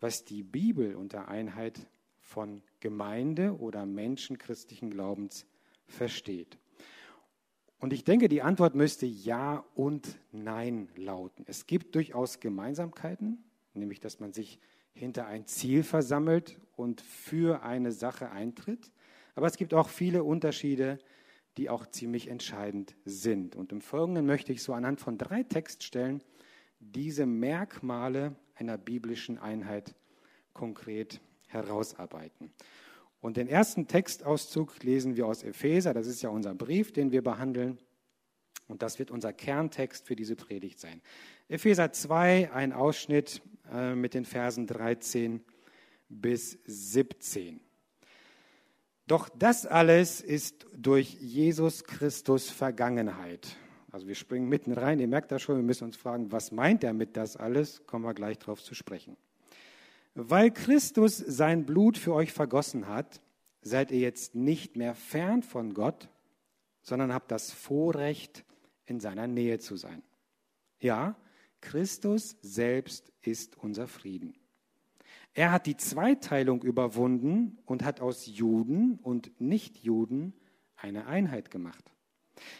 was 0.00 0.24
die 0.24 0.42
Bibel 0.42 0.94
unter 0.94 1.28
Einheit 1.28 1.86
von 2.20 2.62
Gemeinde 2.80 3.58
oder 3.58 3.86
Menschen 3.86 4.38
christlichen 4.38 4.90
Glaubens 4.90 5.46
versteht? 5.86 6.58
Und 7.82 7.92
ich 7.92 8.04
denke, 8.04 8.28
die 8.28 8.42
Antwort 8.42 8.76
müsste 8.76 9.06
Ja 9.06 9.64
und 9.74 10.16
Nein 10.30 10.88
lauten. 10.94 11.44
Es 11.48 11.66
gibt 11.66 11.96
durchaus 11.96 12.38
Gemeinsamkeiten, 12.38 13.42
nämlich 13.74 13.98
dass 13.98 14.20
man 14.20 14.32
sich 14.32 14.60
hinter 14.94 15.26
ein 15.26 15.48
Ziel 15.48 15.82
versammelt 15.82 16.60
und 16.76 17.00
für 17.00 17.64
eine 17.64 17.90
Sache 17.90 18.30
eintritt. 18.30 18.92
Aber 19.34 19.48
es 19.48 19.56
gibt 19.56 19.74
auch 19.74 19.88
viele 19.88 20.22
Unterschiede, 20.22 21.00
die 21.56 21.70
auch 21.70 21.84
ziemlich 21.88 22.28
entscheidend 22.28 22.94
sind. 23.04 23.56
Und 23.56 23.72
im 23.72 23.80
Folgenden 23.80 24.26
möchte 24.26 24.52
ich 24.52 24.62
so 24.62 24.74
anhand 24.74 25.00
von 25.00 25.18
drei 25.18 25.42
Textstellen 25.42 26.22
diese 26.78 27.26
Merkmale 27.26 28.36
einer 28.54 28.78
biblischen 28.78 29.38
Einheit 29.38 29.96
konkret 30.52 31.20
herausarbeiten. 31.48 32.52
Und 33.22 33.36
den 33.36 33.46
ersten 33.46 33.86
Textauszug 33.86 34.82
lesen 34.82 35.16
wir 35.16 35.28
aus 35.28 35.44
Epheser, 35.44 35.94
das 35.94 36.08
ist 36.08 36.22
ja 36.22 36.28
unser 36.28 36.54
Brief, 36.54 36.92
den 36.92 37.12
wir 37.12 37.22
behandeln. 37.22 37.78
Und 38.66 38.82
das 38.82 38.98
wird 38.98 39.12
unser 39.12 39.32
Kerntext 39.32 40.06
für 40.06 40.16
diese 40.16 40.34
Predigt 40.34 40.80
sein. 40.80 41.00
Epheser 41.48 41.92
2, 41.92 42.52
ein 42.52 42.72
Ausschnitt 42.72 43.40
äh, 43.72 43.94
mit 43.94 44.14
den 44.14 44.24
Versen 44.24 44.66
13 44.66 45.40
bis 46.08 46.58
17. 46.64 47.60
Doch 49.06 49.28
das 49.28 49.66
alles 49.66 50.20
ist 50.20 50.66
durch 50.76 51.14
Jesus 51.20 51.84
Christus 51.84 52.50
Vergangenheit. 52.50 53.56
Also 53.92 54.08
wir 54.08 54.14
springen 54.16 54.48
mitten 54.48 54.72
rein, 54.72 54.98
ihr 54.98 55.06
merkt 55.08 55.30
das 55.30 55.42
schon, 55.42 55.56
wir 55.56 55.62
müssen 55.62 55.84
uns 55.84 55.96
fragen, 55.96 56.32
was 56.32 56.50
meint 56.50 56.82
er 56.82 56.92
mit 56.92 57.16
das 57.16 57.36
alles? 57.36 57.86
Kommen 57.86 58.04
wir 58.04 58.14
gleich 58.14 58.38
darauf 58.38 58.62
zu 58.64 58.74
sprechen. 58.74 59.16
Weil 60.14 60.50
Christus 60.50 61.16
sein 61.16 61.64
Blut 61.64 61.96
für 61.96 62.14
euch 62.14 62.32
vergossen 62.32 62.86
hat, 62.86 63.20
seid 63.62 63.90
ihr 63.90 64.00
jetzt 64.00 64.34
nicht 64.34 64.76
mehr 64.76 64.94
fern 64.94 65.42
von 65.42 65.72
Gott, 65.72 66.08
sondern 66.82 67.12
habt 67.12 67.30
das 67.30 67.52
Vorrecht, 67.52 68.44
in 68.86 69.00
seiner 69.00 69.26
Nähe 69.26 69.58
zu 69.58 69.76
sein. 69.76 70.02
Ja, 70.80 71.16
Christus 71.60 72.36
selbst 72.42 73.12
ist 73.22 73.56
unser 73.56 73.86
Frieden. 73.86 74.34
Er 75.34 75.52
hat 75.52 75.66
die 75.66 75.76
Zweiteilung 75.76 76.62
überwunden 76.62 77.58
und 77.64 77.84
hat 77.84 78.00
aus 78.00 78.26
Juden 78.26 78.98
und 79.02 79.40
Nichtjuden 79.40 80.34
eine 80.76 81.06
Einheit 81.06 81.50
gemacht. 81.50 81.92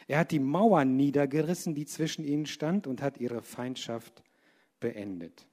Er 0.06 0.20
hat 0.20 0.30
die 0.30 0.38
Mauer 0.38 0.84
niedergerissen, 0.84 1.74
die 1.74 1.84
zwischen 1.84 2.24
ihnen 2.24 2.46
stand, 2.46 2.86
und 2.86 3.02
hat 3.02 3.18
ihre 3.18 3.42
Feindschaft 3.42 4.22
beendet. 4.80 5.46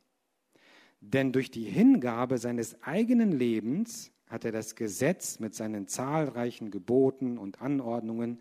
Denn 1.01 1.31
durch 1.31 1.49
die 1.51 1.63
Hingabe 1.63 2.37
seines 2.37 2.81
eigenen 2.83 3.31
Lebens 3.31 4.11
hat 4.27 4.45
er 4.45 4.51
das 4.51 4.75
Gesetz 4.75 5.39
mit 5.39 5.55
seinen 5.55 5.87
zahlreichen 5.87 6.71
Geboten 6.71 7.37
und 7.37 7.61
Anordnungen 7.61 8.39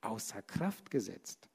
außer 0.00 0.42
Kraft 0.42 0.90
gesetzt. 0.90 1.48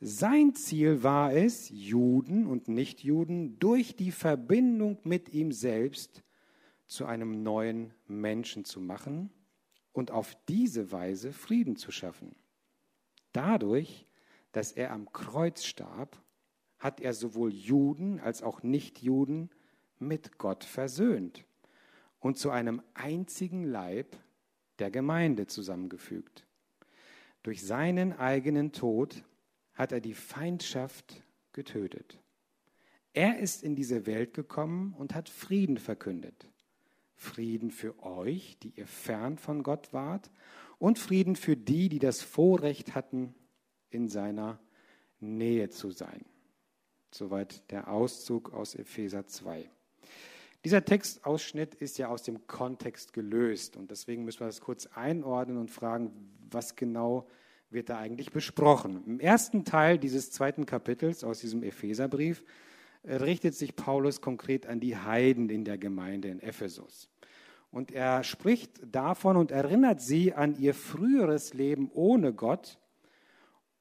Sein 0.00 0.54
Ziel 0.54 1.04
war 1.04 1.32
es, 1.32 1.68
Juden 1.70 2.46
und 2.46 2.66
Nichtjuden 2.66 3.58
durch 3.60 3.94
die 3.94 4.10
Verbindung 4.10 4.98
mit 5.04 5.32
ihm 5.32 5.52
selbst 5.52 6.24
zu 6.86 7.06
einem 7.06 7.44
neuen 7.44 7.94
Menschen 8.08 8.64
zu 8.64 8.80
machen 8.80 9.30
und 9.92 10.10
auf 10.10 10.36
diese 10.48 10.90
Weise 10.90 11.32
Frieden 11.32 11.76
zu 11.76 11.92
schaffen. 11.92 12.34
Dadurch, 13.32 14.06
dass 14.50 14.72
er 14.72 14.90
am 14.90 15.10
Kreuz 15.12 15.64
starb 15.64 16.20
hat 16.82 17.00
er 17.00 17.14
sowohl 17.14 17.52
Juden 17.52 18.18
als 18.18 18.42
auch 18.42 18.64
Nichtjuden 18.64 19.50
mit 20.00 20.36
Gott 20.36 20.64
versöhnt 20.64 21.44
und 22.18 22.38
zu 22.38 22.50
einem 22.50 22.82
einzigen 22.92 23.62
Leib 23.62 24.16
der 24.80 24.90
Gemeinde 24.90 25.46
zusammengefügt. 25.46 26.44
Durch 27.44 27.62
seinen 27.62 28.12
eigenen 28.12 28.72
Tod 28.72 29.22
hat 29.74 29.92
er 29.92 30.00
die 30.00 30.14
Feindschaft 30.14 31.22
getötet. 31.52 32.18
Er 33.12 33.38
ist 33.38 33.62
in 33.62 33.76
diese 33.76 34.04
Welt 34.06 34.34
gekommen 34.34 34.92
und 34.98 35.14
hat 35.14 35.28
Frieden 35.28 35.78
verkündet. 35.78 36.48
Frieden 37.14 37.70
für 37.70 38.02
euch, 38.02 38.58
die 38.60 38.72
ihr 38.74 38.88
fern 38.88 39.38
von 39.38 39.62
Gott 39.62 39.92
wart, 39.92 40.32
und 40.78 40.98
Frieden 40.98 41.36
für 41.36 41.56
die, 41.56 41.88
die 41.88 42.00
das 42.00 42.22
Vorrecht 42.22 42.96
hatten, 42.96 43.36
in 43.90 44.08
seiner 44.08 44.58
Nähe 45.20 45.68
zu 45.70 45.92
sein. 45.92 46.24
Soweit 47.14 47.70
der 47.70 47.88
Auszug 47.88 48.52
aus 48.54 48.74
Epheser 48.74 49.26
2. 49.26 49.68
Dieser 50.64 50.84
Textausschnitt 50.84 51.74
ist 51.74 51.98
ja 51.98 52.08
aus 52.08 52.22
dem 52.22 52.46
Kontext 52.46 53.12
gelöst 53.12 53.76
und 53.76 53.90
deswegen 53.90 54.24
müssen 54.24 54.40
wir 54.40 54.46
das 54.46 54.60
kurz 54.60 54.86
einordnen 54.94 55.58
und 55.58 55.70
fragen, 55.70 56.12
was 56.50 56.74
genau 56.76 57.26
wird 57.70 57.90
da 57.90 57.98
eigentlich 57.98 58.32
besprochen. 58.32 59.02
Im 59.06 59.20
ersten 59.20 59.64
Teil 59.64 59.98
dieses 59.98 60.30
zweiten 60.30 60.64
Kapitels 60.64 61.24
aus 61.24 61.40
diesem 61.40 61.62
Epheserbrief 61.62 62.44
äh, 63.02 63.16
richtet 63.16 63.54
sich 63.54 63.76
Paulus 63.76 64.20
konkret 64.20 64.66
an 64.66 64.80
die 64.80 64.96
Heiden 64.96 65.50
in 65.50 65.64
der 65.64 65.78
Gemeinde 65.78 66.28
in 66.28 66.40
Ephesus. 66.40 67.08
Und 67.70 67.90
er 67.90 68.22
spricht 68.22 68.80
davon 68.94 69.36
und 69.36 69.50
erinnert 69.50 70.00
sie 70.00 70.34
an 70.34 70.58
ihr 70.58 70.74
früheres 70.74 71.54
Leben 71.54 71.90
ohne 71.92 72.32
Gott 72.32 72.78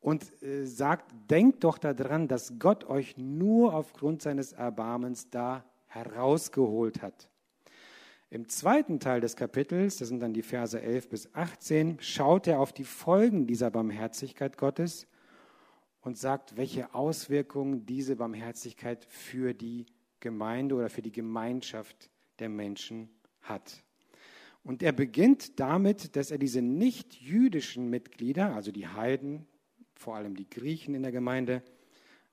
und 0.02 0.42
äh, 0.44 0.66
sagt, 0.66 1.14
denkt 1.30 1.64
doch 1.64 1.78
daran, 1.78 2.28
dass 2.28 2.60
Gott 2.60 2.84
euch 2.86 3.18
nur 3.18 3.74
aufgrund 3.74 4.22
seines 4.22 4.52
Erbarmens 4.52 5.30
da 5.30 5.64
herausgeholt 5.88 7.02
hat. 7.02 7.30
Im 8.32 8.48
zweiten 8.48 9.00
Teil 9.00 9.22
des 9.22 9.36
Kapitels, 9.36 9.98
das 9.98 10.08
sind 10.08 10.22
dann 10.22 10.34
die 10.34 10.42
Verse 10.42 10.80
11 10.80 11.10
bis 11.10 11.36
18, 11.36 11.98
schaut 12.00 12.48
er 12.48 12.60
auf 12.60 12.74
die 12.74 12.86
Folgen 12.86 13.46
dieser 13.46 13.70
Barmherzigkeit 13.70 14.58
Gottes 14.58 15.06
und 16.02 16.18
sagt, 16.18 16.58
welche 16.58 16.96
Auswirkungen 16.96 17.86
diese 17.86 18.16
Barmherzigkeit 18.16 19.06
für 19.06 19.54
die 19.54 19.86
Gemeinde 20.20 20.76
oder 20.76 20.90
für 20.90 21.02
die 21.02 21.12
Gemeinschaft 21.12 22.10
der 22.40 22.50
Menschen 22.50 23.10
hat. 23.42 23.84
Und 24.64 24.82
er 24.82 24.94
beginnt 24.94 25.60
damit, 25.60 26.16
dass 26.16 26.32
er 26.32 26.38
diese 26.38 26.62
nicht-jüdischen 26.62 27.90
Mitglieder, 27.90 28.56
also 28.56 28.72
die 28.72 28.88
Heiden, 28.88 29.46
vor 30.02 30.16
allem 30.16 30.36
die 30.36 30.50
Griechen 30.50 30.96
in 30.96 31.04
der 31.04 31.12
Gemeinde, 31.12 31.62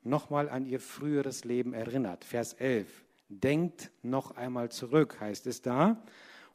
nochmal 0.03 0.49
an 0.49 0.65
ihr 0.65 0.81
früheres 0.81 1.45
Leben 1.45 1.75
erinnert. 1.75 2.25
Vers 2.25 2.55
11. 2.55 3.05
Denkt 3.29 3.91
noch 4.03 4.37
einmal 4.37 4.71
zurück, 4.71 5.21
heißt 5.21 5.47
es 5.47 5.61
da. 5.61 6.03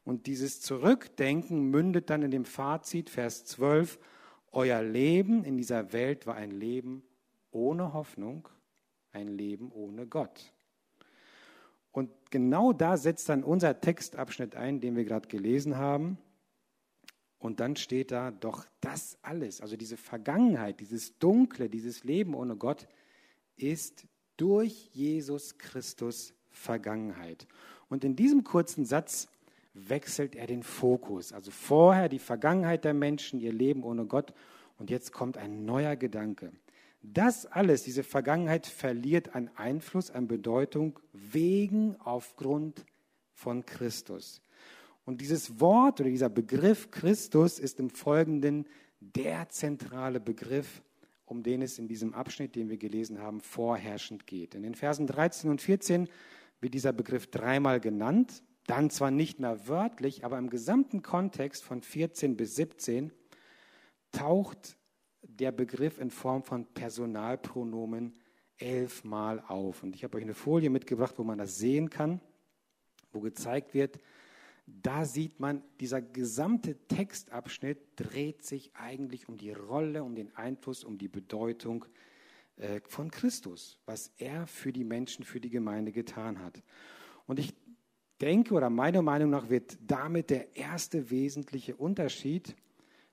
Und 0.04 0.26
dieses 0.26 0.60
Zurückdenken 0.60 1.70
mündet 1.70 2.10
dann 2.10 2.22
in 2.22 2.32
dem 2.32 2.44
Fazit, 2.44 3.10
Vers 3.10 3.44
12. 3.46 3.98
Euer 4.50 4.82
Leben 4.82 5.44
in 5.44 5.56
dieser 5.56 5.92
Welt 5.92 6.26
war 6.26 6.34
ein 6.34 6.50
Leben 6.50 7.04
ohne 7.52 7.92
Hoffnung, 7.92 8.48
ein 9.12 9.28
Leben 9.28 9.70
ohne 9.70 10.06
Gott. 10.06 10.52
Und 11.92 12.10
genau 12.30 12.72
da 12.72 12.96
setzt 12.96 13.28
dann 13.28 13.44
unser 13.44 13.80
Textabschnitt 13.80 14.56
ein, 14.56 14.80
den 14.80 14.96
wir 14.96 15.04
gerade 15.04 15.28
gelesen 15.28 15.76
haben. 15.76 16.18
Und 17.44 17.60
dann 17.60 17.76
steht 17.76 18.10
da, 18.10 18.30
doch 18.30 18.64
das 18.80 19.18
alles, 19.20 19.60
also 19.60 19.76
diese 19.76 19.98
Vergangenheit, 19.98 20.80
dieses 20.80 21.18
Dunkle, 21.18 21.68
dieses 21.68 22.02
Leben 22.02 22.32
ohne 22.32 22.56
Gott, 22.56 22.88
ist 23.56 24.06
durch 24.38 24.88
Jesus 24.94 25.58
Christus 25.58 26.32
Vergangenheit. 26.48 27.46
Und 27.90 28.02
in 28.02 28.16
diesem 28.16 28.44
kurzen 28.44 28.86
Satz 28.86 29.28
wechselt 29.74 30.36
er 30.36 30.46
den 30.46 30.62
Fokus. 30.62 31.34
Also 31.34 31.50
vorher 31.50 32.08
die 32.08 32.18
Vergangenheit 32.18 32.82
der 32.86 32.94
Menschen, 32.94 33.40
ihr 33.40 33.52
Leben 33.52 33.82
ohne 33.82 34.06
Gott. 34.06 34.32
Und 34.78 34.88
jetzt 34.88 35.12
kommt 35.12 35.36
ein 35.36 35.66
neuer 35.66 35.96
Gedanke. 35.96 36.50
Das 37.02 37.44
alles, 37.44 37.82
diese 37.82 38.04
Vergangenheit 38.04 38.66
verliert 38.66 39.34
an 39.34 39.50
Einfluss, 39.54 40.10
an 40.10 40.28
Bedeutung 40.28 40.98
wegen, 41.12 42.00
aufgrund 42.00 42.86
von 43.34 43.66
Christus. 43.66 44.40
Und 45.04 45.20
dieses 45.20 45.60
Wort 45.60 46.00
oder 46.00 46.08
dieser 46.08 46.28
Begriff 46.28 46.90
Christus 46.90 47.58
ist 47.58 47.78
im 47.78 47.90
Folgenden 47.90 48.66
der 49.00 49.48
zentrale 49.50 50.20
Begriff, 50.20 50.82
um 51.26 51.42
den 51.42 51.62
es 51.62 51.78
in 51.78 51.88
diesem 51.88 52.14
Abschnitt, 52.14 52.54
den 52.54 52.70
wir 52.70 52.78
gelesen 52.78 53.20
haben, 53.20 53.40
vorherrschend 53.40 54.26
geht. 54.26 54.54
In 54.54 54.62
den 54.62 54.74
Versen 54.74 55.06
13 55.06 55.50
und 55.50 55.60
14 55.60 56.08
wird 56.60 56.74
dieser 56.74 56.92
Begriff 56.92 57.26
dreimal 57.26 57.80
genannt, 57.80 58.42
dann 58.66 58.88
zwar 58.88 59.10
nicht 59.10 59.40
mehr 59.40 59.68
wörtlich, 59.68 60.24
aber 60.24 60.38
im 60.38 60.48
gesamten 60.48 61.02
Kontext 61.02 61.62
von 61.64 61.82
14 61.82 62.36
bis 62.36 62.56
17 62.56 63.12
taucht 64.10 64.78
der 65.22 65.52
Begriff 65.52 65.98
in 65.98 66.10
Form 66.10 66.42
von 66.42 66.66
Personalpronomen 66.66 68.14
elfmal 68.56 69.42
auf. 69.48 69.82
Und 69.82 69.94
ich 69.94 70.04
habe 70.04 70.16
euch 70.16 70.22
eine 70.22 70.34
Folie 70.34 70.70
mitgebracht, 70.70 71.14
wo 71.18 71.24
man 71.24 71.38
das 71.38 71.58
sehen 71.58 71.90
kann, 71.90 72.20
wo 73.12 73.20
gezeigt 73.20 73.74
wird, 73.74 73.98
da 74.66 75.04
sieht 75.04 75.40
man, 75.40 75.62
dieser 75.80 76.00
gesamte 76.00 76.76
Textabschnitt 76.88 77.78
dreht 77.96 78.44
sich 78.44 78.70
eigentlich 78.74 79.28
um 79.28 79.36
die 79.36 79.52
Rolle, 79.52 80.02
um 80.02 80.14
den 80.14 80.34
Einfluss, 80.36 80.84
um 80.84 80.96
die 80.96 81.08
Bedeutung 81.08 81.84
äh, 82.56 82.80
von 82.86 83.10
Christus, 83.10 83.78
was 83.84 84.12
er 84.16 84.46
für 84.46 84.72
die 84.72 84.84
Menschen, 84.84 85.24
für 85.24 85.40
die 85.40 85.50
Gemeinde 85.50 85.92
getan 85.92 86.42
hat. 86.42 86.62
Und 87.26 87.38
ich 87.38 87.54
denke 88.20 88.54
oder 88.54 88.70
meiner 88.70 89.02
Meinung 89.02 89.30
nach 89.30 89.50
wird 89.50 89.76
damit 89.86 90.30
der 90.30 90.56
erste 90.56 91.10
wesentliche 91.10 91.76
Unterschied 91.76 92.54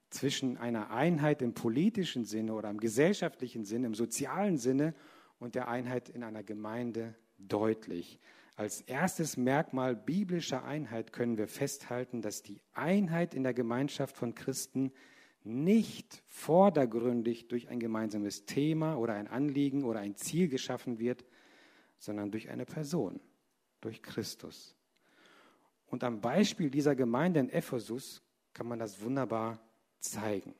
zwischen 0.10 0.58
einer 0.58 0.91
Einheit 0.91 1.41
im 1.41 1.53
politischen 1.53 2.25
Sinne 2.25 2.53
oder 2.53 2.70
im 2.70 2.79
gesellschaftlichen 2.79 3.65
Sinne, 3.65 3.88
im 3.88 3.96
sozialen 3.96 4.58
Sinne 4.58 4.93
und 5.39 5.55
der 5.55 5.67
Einheit 5.67 6.10
in 6.10 6.24
einer 6.24 6.43
Gemeinde 6.43 7.15
deutlich. 7.38 8.20
Als 8.55 8.81
erstes 8.81 9.38
Merkmal 9.38 9.96
biblischer 9.96 10.63
Einheit 10.63 11.13
können 11.13 11.38
wir 11.38 11.48
festhalten, 11.48 12.22
dass 12.22 12.43
die 12.43 12.62
Einheit 12.74 13.34
in 13.34 13.43
der 13.43 13.54
Gemeinschaft 13.54 14.17
von 14.17 14.36
Christen 14.36 14.91
nicht 15.43 16.21
vordergründig 16.28 17.47
durch 17.47 17.69
ein 17.69 17.80
gemeinsames 17.80 18.45
Thema 18.45 18.97
oder 18.97 19.13
ein 19.13 19.28
Anliegen 19.28 19.84
oder 19.84 19.99
ein 19.99 20.15
Ziel 20.15 20.47
geschaffen 20.47 20.99
wird, 20.99 21.25
sondern 21.97 22.32
durch 22.32 22.49
eine 22.49 22.65
Person, 22.65 23.19
durch 23.80 24.04
Christus. 24.04 24.75
Und 25.88 26.04
am 26.04 26.21
Beispiel 26.21 26.69
dieser 26.69 26.95
Gemeinde 26.95 27.39
in 27.39 27.49
Ephesus 27.49 28.21
kann 28.54 28.67
man 28.67 28.80
das 28.80 29.02
wunderbar 29.02 29.60
zeigen. 29.99 30.54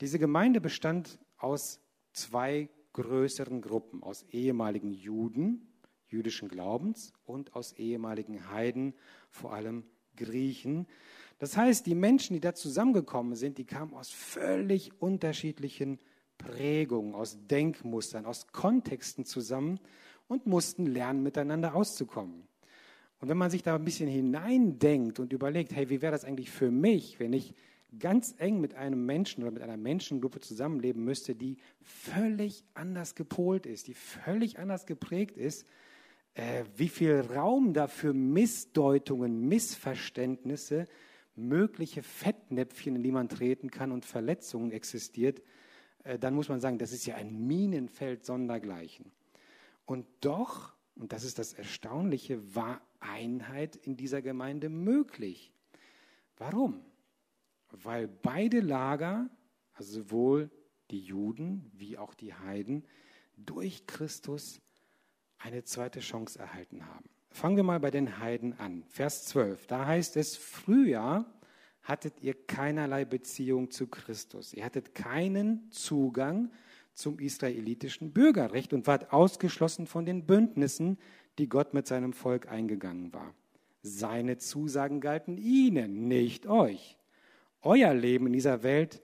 Diese 0.00 0.18
Gemeinde 0.18 0.60
bestand 0.60 1.18
aus 1.36 1.80
zwei 2.12 2.68
größeren 2.92 3.60
Gruppen, 3.60 4.02
aus 4.02 4.24
ehemaligen 4.30 4.90
Juden, 4.92 5.68
jüdischen 6.08 6.48
Glaubens 6.48 7.12
und 7.24 7.54
aus 7.54 7.72
ehemaligen 7.72 8.50
Heiden, 8.50 8.94
vor 9.30 9.52
allem 9.52 9.84
Griechen. 10.16 10.86
Das 11.38 11.56
heißt, 11.56 11.86
die 11.86 11.94
Menschen, 11.94 12.34
die 12.34 12.40
da 12.40 12.54
zusammengekommen 12.54 13.36
sind, 13.36 13.58
die 13.58 13.64
kamen 13.64 13.94
aus 13.94 14.10
völlig 14.10 15.00
unterschiedlichen 15.00 15.98
Prägungen, 16.36 17.14
aus 17.14 17.38
Denkmustern, 17.46 18.26
aus 18.26 18.48
Kontexten 18.48 19.24
zusammen 19.24 19.78
und 20.26 20.46
mussten 20.46 20.86
lernen, 20.86 21.22
miteinander 21.22 21.74
auszukommen. 21.74 22.48
Und 23.20 23.28
wenn 23.28 23.36
man 23.36 23.50
sich 23.50 23.62
da 23.62 23.74
ein 23.74 23.84
bisschen 23.84 24.08
hineindenkt 24.08 25.18
und 25.18 25.32
überlegt, 25.32 25.74
hey, 25.74 25.88
wie 25.90 26.02
wäre 26.02 26.12
das 26.12 26.24
eigentlich 26.24 26.50
für 26.50 26.70
mich, 26.70 27.18
wenn 27.18 27.32
ich 27.32 27.54
ganz 27.98 28.34
eng 28.38 28.60
mit 28.60 28.74
einem 28.74 29.06
Menschen 29.06 29.42
oder 29.42 29.50
mit 29.50 29.62
einer 29.62 29.76
Menschengruppe 29.76 30.40
zusammenleben 30.40 31.04
müsste, 31.04 31.34
die 31.34 31.56
völlig 31.82 32.64
anders 32.74 33.14
gepolt 33.14 33.66
ist, 33.66 33.88
die 33.88 33.94
völlig 33.94 34.58
anders 34.58 34.86
geprägt 34.86 35.36
ist, 35.36 35.66
äh, 36.34 36.64
wie 36.76 36.88
viel 36.88 37.20
Raum 37.20 37.72
dafür 37.72 38.12
Missdeutungen, 38.12 39.48
Missverständnisse, 39.48 40.86
mögliche 41.34 42.02
Fettnäpfchen, 42.02 42.96
in 42.96 43.02
die 43.02 43.12
man 43.12 43.28
treten 43.28 43.70
kann 43.70 43.92
und 43.92 44.04
Verletzungen 44.04 44.72
existiert, 44.72 45.42
äh, 46.04 46.18
dann 46.18 46.34
muss 46.34 46.48
man 46.48 46.60
sagen, 46.60 46.78
das 46.78 46.92
ist 46.92 47.06
ja 47.06 47.16
ein 47.16 47.46
Minenfeld 47.46 48.24
sondergleichen. 48.24 49.12
Und 49.84 50.06
doch, 50.20 50.74
und 50.96 51.12
das 51.12 51.24
ist 51.24 51.38
das 51.38 51.52
Erstaunliche, 51.52 52.54
war 52.54 52.80
Einheit 53.00 53.76
in 53.76 53.96
dieser 53.96 54.22
Gemeinde 54.22 54.68
möglich. 54.68 55.52
Warum? 56.36 56.84
weil 57.70 58.08
beide 58.08 58.60
Lager, 58.60 59.28
also 59.74 60.02
sowohl 60.02 60.50
die 60.90 61.00
Juden 61.00 61.70
wie 61.74 61.98
auch 61.98 62.14
die 62.14 62.34
Heiden, 62.34 62.84
durch 63.36 63.86
Christus 63.86 64.60
eine 65.38 65.64
zweite 65.64 66.00
Chance 66.00 66.38
erhalten 66.38 66.86
haben. 66.86 67.08
Fangen 67.30 67.56
wir 67.56 67.62
mal 67.62 67.80
bei 67.80 67.90
den 67.90 68.18
Heiden 68.18 68.58
an. 68.58 68.84
Vers 68.88 69.26
12. 69.26 69.66
Da 69.66 69.86
heißt 69.86 70.16
es, 70.16 70.36
früher 70.36 71.26
hattet 71.82 72.20
ihr 72.20 72.34
keinerlei 72.46 73.04
Beziehung 73.04 73.70
zu 73.70 73.86
Christus. 73.86 74.52
Ihr 74.52 74.64
hattet 74.64 74.94
keinen 74.94 75.70
Zugang 75.70 76.50
zum 76.94 77.18
israelitischen 77.18 78.12
Bürgerrecht 78.12 78.72
und 78.72 78.86
wart 78.86 79.12
ausgeschlossen 79.12 79.86
von 79.86 80.04
den 80.04 80.26
Bündnissen, 80.26 80.98
die 81.38 81.48
Gott 81.48 81.72
mit 81.72 81.86
seinem 81.86 82.12
Volk 82.12 82.48
eingegangen 82.48 83.12
war. 83.14 83.34
Seine 83.82 84.38
Zusagen 84.38 85.00
galten 85.00 85.38
ihnen, 85.38 86.08
nicht 86.08 86.46
euch. 86.46 86.98
Euer 87.62 87.94
Leben 87.94 88.26
in 88.26 88.32
dieser 88.32 88.62
Welt 88.62 89.00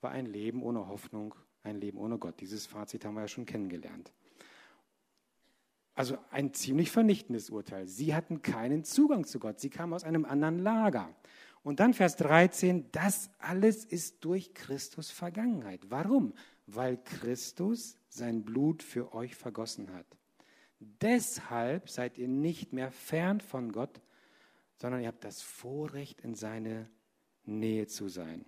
war 0.00 0.12
ein 0.12 0.26
Leben 0.26 0.62
ohne 0.62 0.86
Hoffnung, 0.86 1.34
ein 1.62 1.80
Leben 1.80 1.98
ohne 1.98 2.18
Gott. 2.18 2.40
Dieses 2.40 2.66
Fazit 2.66 3.04
haben 3.04 3.14
wir 3.14 3.22
ja 3.22 3.28
schon 3.28 3.46
kennengelernt. 3.46 4.12
Also 5.94 6.16
ein 6.30 6.54
ziemlich 6.54 6.90
vernichtendes 6.90 7.50
Urteil. 7.50 7.86
Sie 7.86 8.14
hatten 8.14 8.42
keinen 8.42 8.84
Zugang 8.84 9.24
zu 9.24 9.38
Gott. 9.38 9.60
Sie 9.60 9.70
kamen 9.70 9.92
aus 9.92 10.04
einem 10.04 10.24
anderen 10.24 10.58
Lager. 10.58 11.14
Und 11.62 11.80
dann 11.80 11.94
Vers 11.94 12.16
13, 12.16 12.90
das 12.92 13.30
alles 13.38 13.84
ist 13.84 14.24
durch 14.24 14.54
Christus 14.54 15.10
Vergangenheit. 15.10 15.80
Warum? 15.90 16.32
Weil 16.66 16.96
Christus 16.96 17.96
sein 18.08 18.42
Blut 18.42 18.82
für 18.82 19.14
euch 19.14 19.36
vergossen 19.36 19.92
hat. 19.92 20.06
Deshalb 20.80 21.88
seid 21.88 22.18
ihr 22.18 22.26
nicht 22.26 22.72
mehr 22.72 22.90
fern 22.90 23.40
von 23.40 23.70
Gott, 23.70 24.00
sondern 24.76 25.02
ihr 25.02 25.08
habt 25.08 25.22
das 25.22 25.42
Vorrecht, 25.42 26.22
in 26.22 26.34
seine 26.34 26.88
Nähe 27.44 27.86
zu 27.86 28.08
sein. 28.08 28.44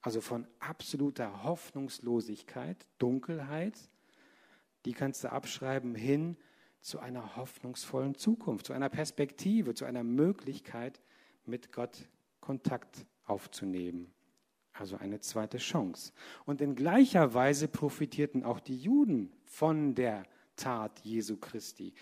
Also 0.00 0.20
von 0.20 0.46
absoluter 0.58 1.42
Hoffnungslosigkeit, 1.42 2.86
Dunkelheit, 2.98 3.76
die 4.86 4.92
kannst 4.92 5.24
du 5.24 5.32
abschreiben 5.32 5.94
hin 5.94 6.36
zu 6.86 7.00
einer 7.00 7.34
hoffnungsvollen 7.34 8.14
Zukunft, 8.14 8.66
zu 8.66 8.72
einer 8.72 8.88
Perspektive, 8.88 9.74
zu 9.74 9.84
einer 9.84 10.04
Möglichkeit, 10.04 11.00
mit 11.44 11.72
Gott 11.72 12.08
Kontakt 12.40 13.06
aufzunehmen. 13.24 14.12
Also 14.72 14.96
eine 14.96 15.18
zweite 15.18 15.58
Chance. 15.58 16.12
Und 16.44 16.60
in 16.60 16.76
gleicher 16.76 17.34
Weise 17.34 17.66
profitierten 17.66 18.44
auch 18.44 18.60
die 18.60 18.76
Juden 18.76 19.32
von 19.42 19.96
der 19.96 20.26
Tat 20.54 21.00
Jesu 21.00 21.38
Christi. 21.38 21.92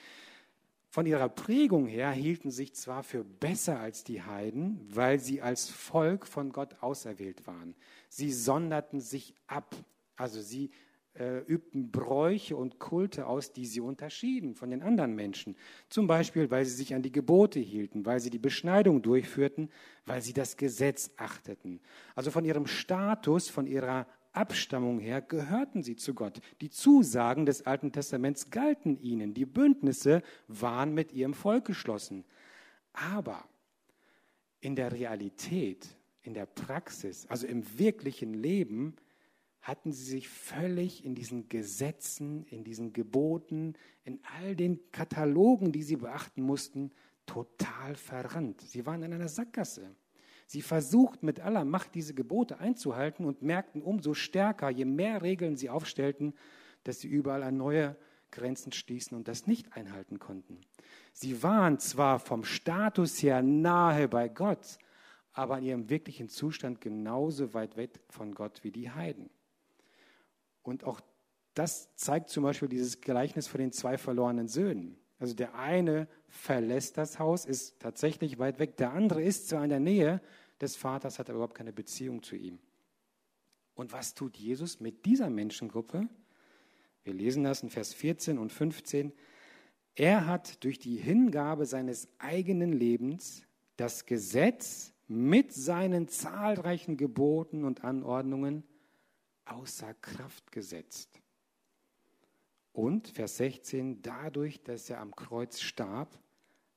Von 0.90 1.06
ihrer 1.06 1.30
Prägung 1.30 1.86
her 1.86 2.10
hielten 2.10 2.50
sich 2.50 2.74
zwar 2.74 3.02
für 3.02 3.24
besser 3.24 3.80
als 3.80 4.04
die 4.04 4.22
Heiden, 4.22 4.86
weil 4.94 5.18
sie 5.18 5.40
als 5.40 5.70
Volk 5.70 6.26
von 6.26 6.52
Gott 6.52 6.82
auserwählt 6.82 7.46
waren. 7.46 7.74
Sie 8.10 8.30
sonderten 8.30 9.00
sich 9.00 9.34
ab, 9.46 9.74
also 10.16 10.42
sie 10.42 10.70
äh, 11.18 11.40
übten 11.40 11.90
Bräuche 11.90 12.56
und 12.56 12.78
Kulte 12.78 13.26
aus, 13.26 13.52
die 13.52 13.66
sie 13.66 13.80
unterschieden 13.80 14.54
von 14.54 14.70
den 14.70 14.82
anderen 14.82 15.14
Menschen. 15.14 15.56
Zum 15.88 16.06
Beispiel, 16.06 16.50
weil 16.50 16.64
sie 16.64 16.74
sich 16.74 16.94
an 16.94 17.02
die 17.02 17.12
Gebote 17.12 17.60
hielten, 17.60 18.04
weil 18.04 18.20
sie 18.20 18.30
die 18.30 18.38
Beschneidung 18.38 19.02
durchführten, 19.02 19.70
weil 20.06 20.22
sie 20.22 20.32
das 20.32 20.56
Gesetz 20.56 21.10
achteten. 21.16 21.80
Also 22.14 22.30
von 22.30 22.44
ihrem 22.44 22.66
Status, 22.66 23.48
von 23.48 23.66
ihrer 23.66 24.06
Abstammung 24.32 24.98
her 24.98 25.22
gehörten 25.22 25.82
sie 25.82 25.94
zu 25.94 26.14
Gott. 26.14 26.40
Die 26.60 26.70
Zusagen 26.70 27.46
des 27.46 27.64
Alten 27.66 27.92
Testaments 27.92 28.50
galten 28.50 28.98
ihnen. 29.00 29.32
Die 29.32 29.46
Bündnisse 29.46 30.22
waren 30.48 30.92
mit 30.92 31.12
ihrem 31.12 31.34
Volk 31.34 31.66
geschlossen. 31.66 32.24
Aber 32.92 33.44
in 34.60 34.74
der 34.74 34.92
Realität, 34.92 35.96
in 36.22 36.34
der 36.34 36.46
Praxis, 36.46 37.26
also 37.26 37.46
im 37.46 37.78
wirklichen 37.78 38.34
Leben, 38.34 38.96
hatten 39.64 39.92
sie 39.92 40.04
sich 40.04 40.28
völlig 40.28 41.06
in 41.06 41.14
diesen 41.14 41.48
Gesetzen, 41.48 42.44
in 42.44 42.64
diesen 42.64 42.92
Geboten, 42.92 43.72
in 44.04 44.20
all 44.36 44.54
den 44.54 44.78
Katalogen, 44.92 45.72
die 45.72 45.82
sie 45.82 45.96
beachten 45.96 46.42
mussten, 46.42 46.92
total 47.24 47.94
verrannt. 47.94 48.60
Sie 48.60 48.84
waren 48.84 49.02
in 49.02 49.14
einer 49.14 49.28
Sackgasse. 49.28 49.96
Sie 50.46 50.60
versuchten 50.60 51.24
mit 51.24 51.40
aller 51.40 51.64
Macht 51.64 51.94
diese 51.94 52.12
Gebote 52.12 52.58
einzuhalten 52.60 53.24
und 53.24 53.40
merkten 53.40 53.80
umso 53.80 54.12
stärker, 54.12 54.68
je 54.68 54.84
mehr 54.84 55.22
Regeln 55.22 55.56
sie 55.56 55.70
aufstellten, 55.70 56.34
dass 56.82 57.00
sie 57.00 57.08
überall 57.08 57.42
an 57.42 57.56
neue 57.56 57.96
Grenzen 58.32 58.70
stießen 58.70 59.16
und 59.16 59.28
das 59.28 59.46
nicht 59.46 59.72
einhalten 59.72 60.18
konnten. 60.18 60.60
Sie 61.14 61.42
waren 61.42 61.78
zwar 61.78 62.18
vom 62.18 62.44
Status 62.44 63.22
her 63.22 63.40
nahe 63.40 64.08
bei 64.08 64.28
Gott, 64.28 64.76
aber 65.32 65.56
in 65.56 65.64
ihrem 65.64 65.88
wirklichen 65.88 66.28
Zustand 66.28 66.82
genauso 66.82 67.54
weit 67.54 67.78
weg 67.78 68.00
von 68.10 68.34
Gott 68.34 68.62
wie 68.62 68.70
die 68.70 68.90
Heiden. 68.90 69.30
Und 70.64 70.82
auch 70.84 71.00
das 71.54 71.94
zeigt 71.94 72.30
zum 72.30 72.42
Beispiel 72.42 72.68
dieses 72.68 73.00
Gleichnis 73.00 73.46
von 73.46 73.60
den 73.60 73.70
zwei 73.70 73.96
verlorenen 73.96 74.48
Söhnen. 74.48 74.98
Also 75.20 75.34
der 75.34 75.54
eine 75.54 76.08
verlässt 76.26 76.98
das 76.98 77.20
Haus, 77.20 77.46
ist 77.46 77.78
tatsächlich 77.78 78.38
weit 78.40 78.58
weg. 78.58 78.76
Der 78.76 78.92
andere 78.92 79.22
ist 79.22 79.48
zwar 79.48 79.62
in 79.62 79.70
der 79.70 79.78
Nähe 79.78 80.20
des 80.60 80.74
Vaters, 80.74 81.18
hat 81.18 81.28
aber 81.28 81.36
überhaupt 81.36 81.56
keine 81.56 81.72
Beziehung 81.72 82.22
zu 82.22 82.34
ihm. 82.34 82.58
Und 83.74 83.92
was 83.92 84.14
tut 84.14 84.36
Jesus 84.36 84.80
mit 84.80 85.04
dieser 85.06 85.30
Menschengruppe? 85.30 86.08
Wir 87.04 87.14
lesen 87.14 87.44
das 87.44 87.62
in 87.62 87.70
Vers 87.70 87.94
14 87.94 88.38
und 88.38 88.50
15. 88.50 89.12
Er 89.94 90.26
hat 90.26 90.64
durch 90.64 90.78
die 90.78 90.96
Hingabe 90.96 91.66
seines 91.66 92.08
eigenen 92.18 92.72
Lebens 92.72 93.42
das 93.76 94.06
Gesetz 94.06 94.92
mit 95.06 95.52
seinen 95.52 96.08
zahlreichen 96.08 96.96
Geboten 96.96 97.64
und 97.64 97.84
Anordnungen 97.84 98.64
außer 99.44 99.94
Kraft 99.94 100.52
gesetzt. 100.52 101.20
Und 102.72 103.08
Vers 103.08 103.36
16, 103.36 104.02
dadurch, 104.02 104.62
dass 104.62 104.90
er 104.90 105.00
am 105.00 105.14
Kreuz 105.14 105.60
starb, 105.60 106.18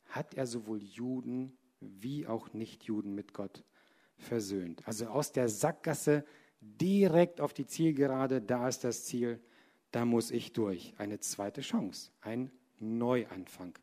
hat 0.05 0.35
er 0.35 0.45
sowohl 0.45 0.81
Juden 0.83 1.57
wie 1.79 2.27
auch 2.27 2.53
Nichtjuden 2.53 3.15
mit 3.15 3.33
Gott 3.33 3.63
versöhnt. 4.17 4.87
Also 4.87 5.07
aus 5.07 5.31
der 5.31 5.49
Sackgasse 5.49 6.23
direkt 6.61 7.41
auf 7.41 7.53
die 7.53 7.65
Zielgerade, 7.65 8.41
da 8.41 8.67
ist 8.67 8.83
das 8.83 9.05
Ziel, 9.05 9.41
da 9.91 10.05
muss 10.05 10.31
ich 10.31 10.53
durch. 10.53 10.93
Eine 10.97 11.19
zweite 11.19 11.61
Chance, 11.61 12.11
ein 12.21 12.51
Neuanfang. 12.79 13.77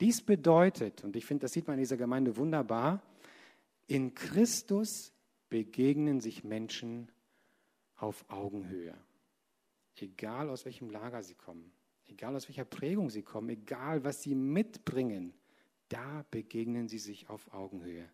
Dies 0.00 0.22
bedeutet, 0.22 1.04
und 1.04 1.16
ich 1.16 1.26
finde, 1.26 1.42
das 1.42 1.52
sieht 1.52 1.66
man 1.66 1.74
in 1.74 1.80
dieser 1.80 1.96
Gemeinde 1.96 2.36
wunderbar, 2.36 3.02
in 3.86 4.14
Christus 4.14 5.12
begegnen 5.48 6.20
sich 6.20 6.44
Menschen 6.44 7.10
auf 8.00 8.24
Augenhöhe. 8.28 8.94
Egal 9.96 10.48
aus 10.48 10.64
welchem 10.64 10.90
Lager 10.90 11.22
sie 11.22 11.34
kommen, 11.34 11.70
egal 12.08 12.34
aus 12.34 12.48
welcher 12.48 12.64
Prägung 12.64 13.10
sie 13.10 13.22
kommen, 13.22 13.50
egal 13.50 14.02
was 14.02 14.22
sie 14.22 14.34
mitbringen, 14.34 15.34
da 15.88 16.24
begegnen 16.30 16.88
sie 16.88 16.98
sich 16.98 17.28
auf 17.28 17.52
Augenhöhe. 17.52 18.08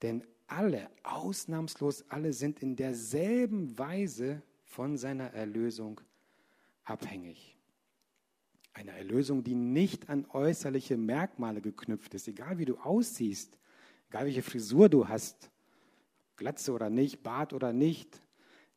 Denn 0.00 0.24
alle, 0.46 0.90
ausnahmslos 1.02 2.04
alle, 2.08 2.32
sind 2.32 2.60
in 2.62 2.74
derselben 2.74 3.78
Weise 3.78 4.42
von 4.62 4.96
seiner 4.96 5.32
Erlösung 5.34 6.00
abhängig. 6.84 7.56
Eine 8.72 8.92
Erlösung, 8.92 9.44
die 9.44 9.54
nicht 9.54 10.08
an 10.08 10.26
äußerliche 10.30 10.96
Merkmale 10.96 11.60
geknüpft 11.60 12.14
ist, 12.14 12.28
egal 12.28 12.58
wie 12.58 12.64
du 12.64 12.78
aussiehst, 12.78 13.58
egal 14.08 14.24
welche 14.24 14.42
Frisur 14.42 14.88
du 14.88 15.08
hast, 15.08 15.50
Glatze 16.36 16.72
oder 16.72 16.88
nicht, 16.88 17.22
Bart 17.22 17.52
oder 17.52 17.72
nicht, 17.72 18.22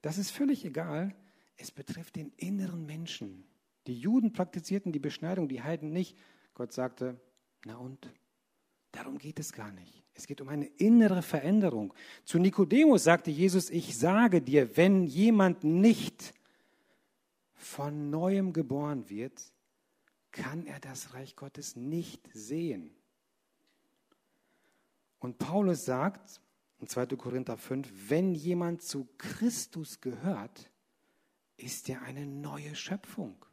das 0.04 0.18
ist 0.18 0.32
völlig 0.32 0.66
egal. 0.66 1.16
Es 1.56 1.72
betrifft 1.72 2.18
den 2.18 2.34
inneren 2.36 2.86
Menschen. 2.86 3.46
Die 3.88 3.98
Juden 3.98 4.34
praktizierten 4.34 4.92
die 4.92 5.00
Beschneidung, 5.00 5.48
die 5.48 5.64
Heiden 5.64 5.92
nicht. 5.92 6.18
Gott 6.54 6.74
sagte, 6.74 7.20
na 7.66 7.78
und? 7.78 8.12
Darum 8.92 9.18
geht 9.18 9.40
es 9.40 9.54
gar 9.54 9.72
nicht. 9.72 10.04
Es 10.14 10.28
geht 10.28 10.42
um 10.42 10.50
eine 10.50 10.66
innere 10.66 11.22
Veränderung. 11.22 11.94
Zu 12.26 12.38
Nikodemus 12.38 13.06
sagte 13.06 13.32
Jesus, 13.32 13.70
ich 13.70 13.98
sage 13.98 14.42
dir, 14.42 14.76
wenn 14.78 15.06
jemand 15.06 15.64
nicht 15.64 16.34
von 17.56 18.10
neuem 18.10 18.52
geboren 18.52 19.10
wird, 19.10 19.42
kann 20.32 20.66
er 20.66 20.80
das 20.82 21.14
Reich 21.14 21.38
Gottes 21.38 21.78
nicht 21.78 22.28
sehen. 22.34 22.94
Und 25.20 25.38
Paulus 25.38 25.86
sagt, 25.86 26.42
in 26.84 26.88
2. 26.90 27.06
Korinther 27.16 27.56
5, 27.56 28.10
wenn 28.10 28.36
jemand 28.36 28.82
zu 28.82 29.08
Christus 29.18 30.02
gehört, 30.02 30.70
ist 31.56 31.88
er 31.88 32.02
eine 32.02 32.26
neue 32.26 32.76
Schöpfung. 32.76 33.46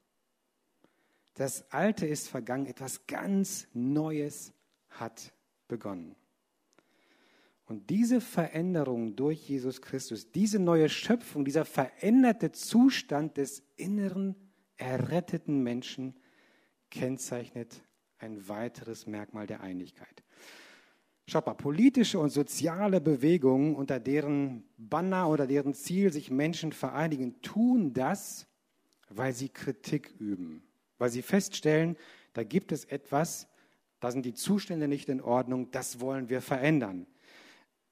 Das 1.35 1.71
Alte 1.71 2.07
ist 2.07 2.29
vergangen, 2.29 2.67
etwas 2.67 3.07
ganz 3.07 3.69
Neues 3.73 4.53
hat 4.89 5.33
begonnen. 5.69 6.17
Und 7.67 7.89
diese 7.89 8.21
Veränderung 8.21 9.15
durch 9.15 9.49
Jesus 9.49 9.81
Christus, 9.81 10.33
diese 10.33 10.59
neue 10.59 10.89
Schöpfung, 10.89 11.45
dieser 11.45 11.65
veränderte 11.65 12.51
Zustand 12.51 13.37
des 13.37 13.63
inneren, 13.77 14.35
erretteten 14.77 15.63
Menschen 15.63 16.17
kennzeichnet 16.91 17.81
ein 18.19 18.49
weiteres 18.49 19.07
Merkmal 19.07 19.47
der 19.47 19.61
Einigkeit. 19.61 20.25
Schaut 21.31 21.47
mal, 21.47 21.55
politische 21.55 22.19
und 22.19 22.31
soziale 22.31 23.01
Bewegungen, 23.01 23.77
unter 23.77 24.01
deren 24.01 24.65
Banner 24.77 25.29
oder 25.29 25.47
deren 25.47 25.75
Ziel 25.75 26.13
sich 26.13 26.29
Menschen 26.29 26.73
vereinigen, 26.73 27.41
tun 27.41 27.93
das, 27.93 28.49
weil 29.11 29.33
sie 29.33 29.49
Kritik 29.49 30.13
üben, 30.19 30.65
weil 30.99 31.09
sie 31.09 31.23
feststellen, 31.23 31.97
da 32.33 32.43
gibt 32.43 32.73
es 32.73 32.85
etwas, 32.85 33.47
da 34.01 34.11
sind 34.11 34.27
die 34.27 34.35
Zustände 34.35 34.89
nicht 34.89 35.09
in 35.09 35.21
Ordnung, 35.21 35.71
das 35.71 36.01
wollen 36.01 36.31
wir 36.31 36.41
verändern. 36.41 37.07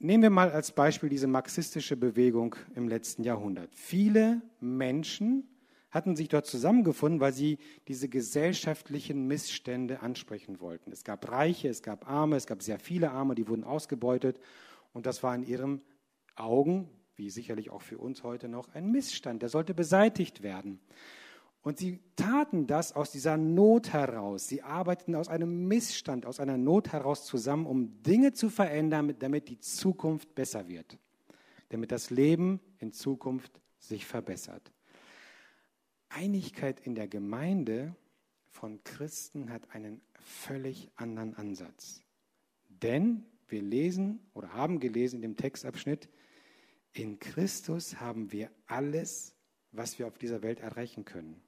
Nehmen 0.00 0.24
wir 0.24 0.30
mal 0.30 0.50
als 0.50 0.72
Beispiel 0.72 1.08
diese 1.08 1.28
marxistische 1.28 1.96
Bewegung 1.96 2.56
im 2.74 2.88
letzten 2.88 3.22
Jahrhundert. 3.22 3.72
Viele 3.72 4.42
Menschen 4.58 5.48
hatten 5.90 6.16
sich 6.16 6.28
dort 6.28 6.46
zusammengefunden, 6.46 7.20
weil 7.20 7.32
sie 7.32 7.58
diese 7.88 8.08
gesellschaftlichen 8.08 9.26
Missstände 9.26 10.00
ansprechen 10.00 10.60
wollten. 10.60 10.92
Es 10.92 11.04
gab 11.04 11.30
Reiche, 11.30 11.68
es 11.68 11.82
gab 11.82 12.08
Arme, 12.08 12.36
es 12.36 12.46
gab 12.46 12.62
sehr 12.62 12.78
viele 12.78 13.10
Arme, 13.10 13.34
die 13.34 13.48
wurden 13.48 13.64
ausgebeutet. 13.64 14.38
Und 14.92 15.06
das 15.06 15.22
war 15.22 15.34
in 15.34 15.42
ihren 15.42 15.82
Augen, 16.36 16.88
wie 17.16 17.30
sicherlich 17.30 17.70
auch 17.70 17.82
für 17.82 17.98
uns 17.98 18.22
heute 18.22 18.48
noch, 18.48 18.68
ein 18.74 18.90
Missstand. 18.90 19.42
Der 19.42 19.48
sollte 19.48 19.74
beseitigt 19.74 20.42
werden. 20.42 20.80
Und 21.62 21.78
sie 21.78 22.00
taten 22.16 22.66
das 22.66 22.94
aus 22.94 23.10
dieser 23.10 23.36
Not 23.36 23.92
heraus. 23.92 24.46
Sie 24.46 24.62
arbeiteten 24.62 25.14
aus 25.14 25.28
einem 25.28 25.66
Missstand, 25.66 26.24
aus 26.24 26.38
einer 26.38 26.56
Not 26.56 26.92
heraus 26.92 27.24
zusammen, 27.24 27.66
um 27.66 28.02
Dinge 28.02 28.32
zu 28.32 28.48
verändern, 28.48 29.14
damit 29.18 29.48
die 29.48 29.58
Zukunft 29.58 30.34
besser 30.34 30.68
wird, 30.68 30.98
damit 31.70 31.90
das 31.92 32.10
Leben 32.10 32.60
in 32.78 32.92
Zukunft 32.92 33.60
sich 33.78 34.06
verbessert. 34.06 34.72
Einigkeit 36.08 36.80
in 36.80 36.94
der 36.94 37.08
Gemeinde 37.08 37.94
von 38.48 38.82
Christen 38.84 39.50
hat 39.50 39.74
einen 39.74 40.00
völlig 40.20 40.90
anderen 40.96 41.34
Ansatz. 41.34 42.02
Denn 42.68 43.24
wir 43.48 43.62
lesen 43.62 44.20
oder 44.34 44.52
haben 44.52 44.80
gelesen 44.80 45.16
in 45.16 45.22
dem 45.22 45.36
Textabschnitt, 45.36 46.08
in 46.92 47.18
Christus 47.18 48.00
haben 48.00 48.32
wir 48.32 48.50
alles, 48.66 49.34
was 49.72 49.98
wir 49.98 50.06
auf 50.06 50.18
dieser 50.18 50.42
Welt 50.42 50.60
erreichen 50.60 51.04
können. 51.04 51.40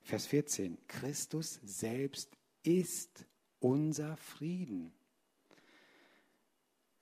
Vers 0.00 0.26
14, 0.26 0.78
Christus 0.86 1.60
selbst 1.62 2.36
ist 2.62 3.26
unser 3.60 4.16
Frieden. 4.16 4.92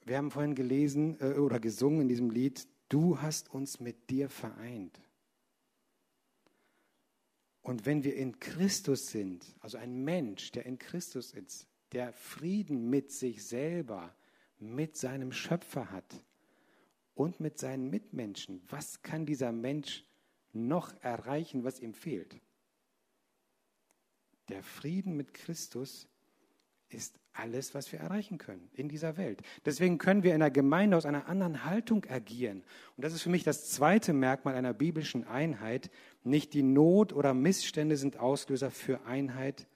Wir 0.05 0.19
haben 0.19 0.31
vorhin 0.31 0.55
gelesen 0.55 1.21
äh, 1.21 1.35
oder 1.35 1.61
gesungen 1.61 2.03
in 2.03 2.09
diesem 2.09 2.31
Lied, 2.31 2.67
du 2.89 3.21
hast 3.21 3.53
uns 3.53 3.81
mit 3.81 4.09
dir 4.11 4.29
vereint. 4.29 5.01
Und 7.67 7.85
wenn 7.85 8.05
wir 8.05 8.15
in 8.15 8.39
Christus 8.39 9.09
sind, 9.09 9.45
also 9.59 9.77
ein 9.77 10.05
Mensch, 10.05 10.53
der 10.53 10.67
in 10.67 10.79
Christus 10.79 11.33
ist, 11.33 11.67
der 11.91 12.13
Frieden 12.13 12.91
mit 12.91 13.11
sich 13.11 13.45
selber, 13.45 14.15
mit 14.61 14.97
seinem 14.97 15.33
Schöpfer 15.33 15.91
hat 15.91 16.23
und 17.17 17.41
mit 17.41 17.59
seinen 17.59 17.91
Mitmenschen, 17.91 18.63
was 18.69 19.03
kann 19.03 19.27
dieser 19.27 19.51
Mensch 19.51 20.05
noch 20.53 20.95
erreichen, 21.03 21.65
was 21.65 21.81
ihm 21.81 21.93
fehlt. 21.93 22.41
Der 24.49 24.63
Frieden 24.63 25.17
mit 25.17 25.35
Christus 25.35 26.07
ist 26.89 27.19
alles, 27.33 27.75
was 27.75 27.93
wir 27.93 28.01
erreichen 28.01 28.39
können 28.39 28.71
in 28.73 28.89
dieser 28.89 29.17
Welt. 29.17 29.43
Deswegen 29.65 29.99
können 29.99 30.23
wir 30.23 30.35
in 30.35 30.41
der 30.41 30.51
Gemeinde 30.51 30.97
aus 30.97 31.07
einer 31.07 31.29
anderen 31.29 31.65
Haltung 31.65 32.05
agieren. 32.09 32.63
Und 32.97 33.05
das 33.05 33.13
ist 33.13 33.23
für 33.23 33.31
mich 33.31 33.45
das 33.45 33.71
zweite 33.71 34.13
Merkmal 34.13 34.55
einer 34.55 34.73
biblischen 34.73 35.27
Einheit. 35.27 35.91
Nicht 36.25 36.55
die 36.55 36.63
Not 36.63 37.13
oder 37.13 37.35
Missstände 37.35 37.97
sind 37.97 38.19
Auslöser 38.19 38.71
für 38.71 39.05
Einheit, 39.05 39.67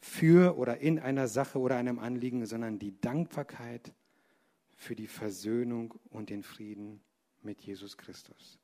für 0.00 0.56
oder 0.58 0.78
in 0.78 0.98
einer 0.98 1.28
Sache 1.28 1.58
oder 1.58 1.76
einem 1.76 1.98
Anliegen, 1.98 2.46
sondern 2.46 2.78
die 2.78 3.00
Dankbarkeit 3.00 3.92
für 4.76 4.94
die 4.94 5.08
Versöhnung 5.08 5.94
und 6.10 6.30
den 6.30 6.42
Frieden 6.42 7.00
mit 7.42 7.60
Jesus 7.62 7.96
Christus. 7.96 8.58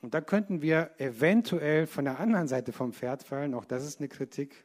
Und 0.00 0.14
da 0.14 0.20
könnten 0.20 0.62
wir 0.62 0.92
eventuell 0.98 1.86
von 1.86 2.04
der 2.04 2.20
anderen 2.20 2.46
Seite 2.46 2.72
vom 2.72 2.92
Pferd 2.92 3.22
fallen, 3.22 3.54
auch 3.54 3.64
das 3.64 3.84
ist 3.84 3.98
eine 3.98 4.08
Kritik. 4.08 4.64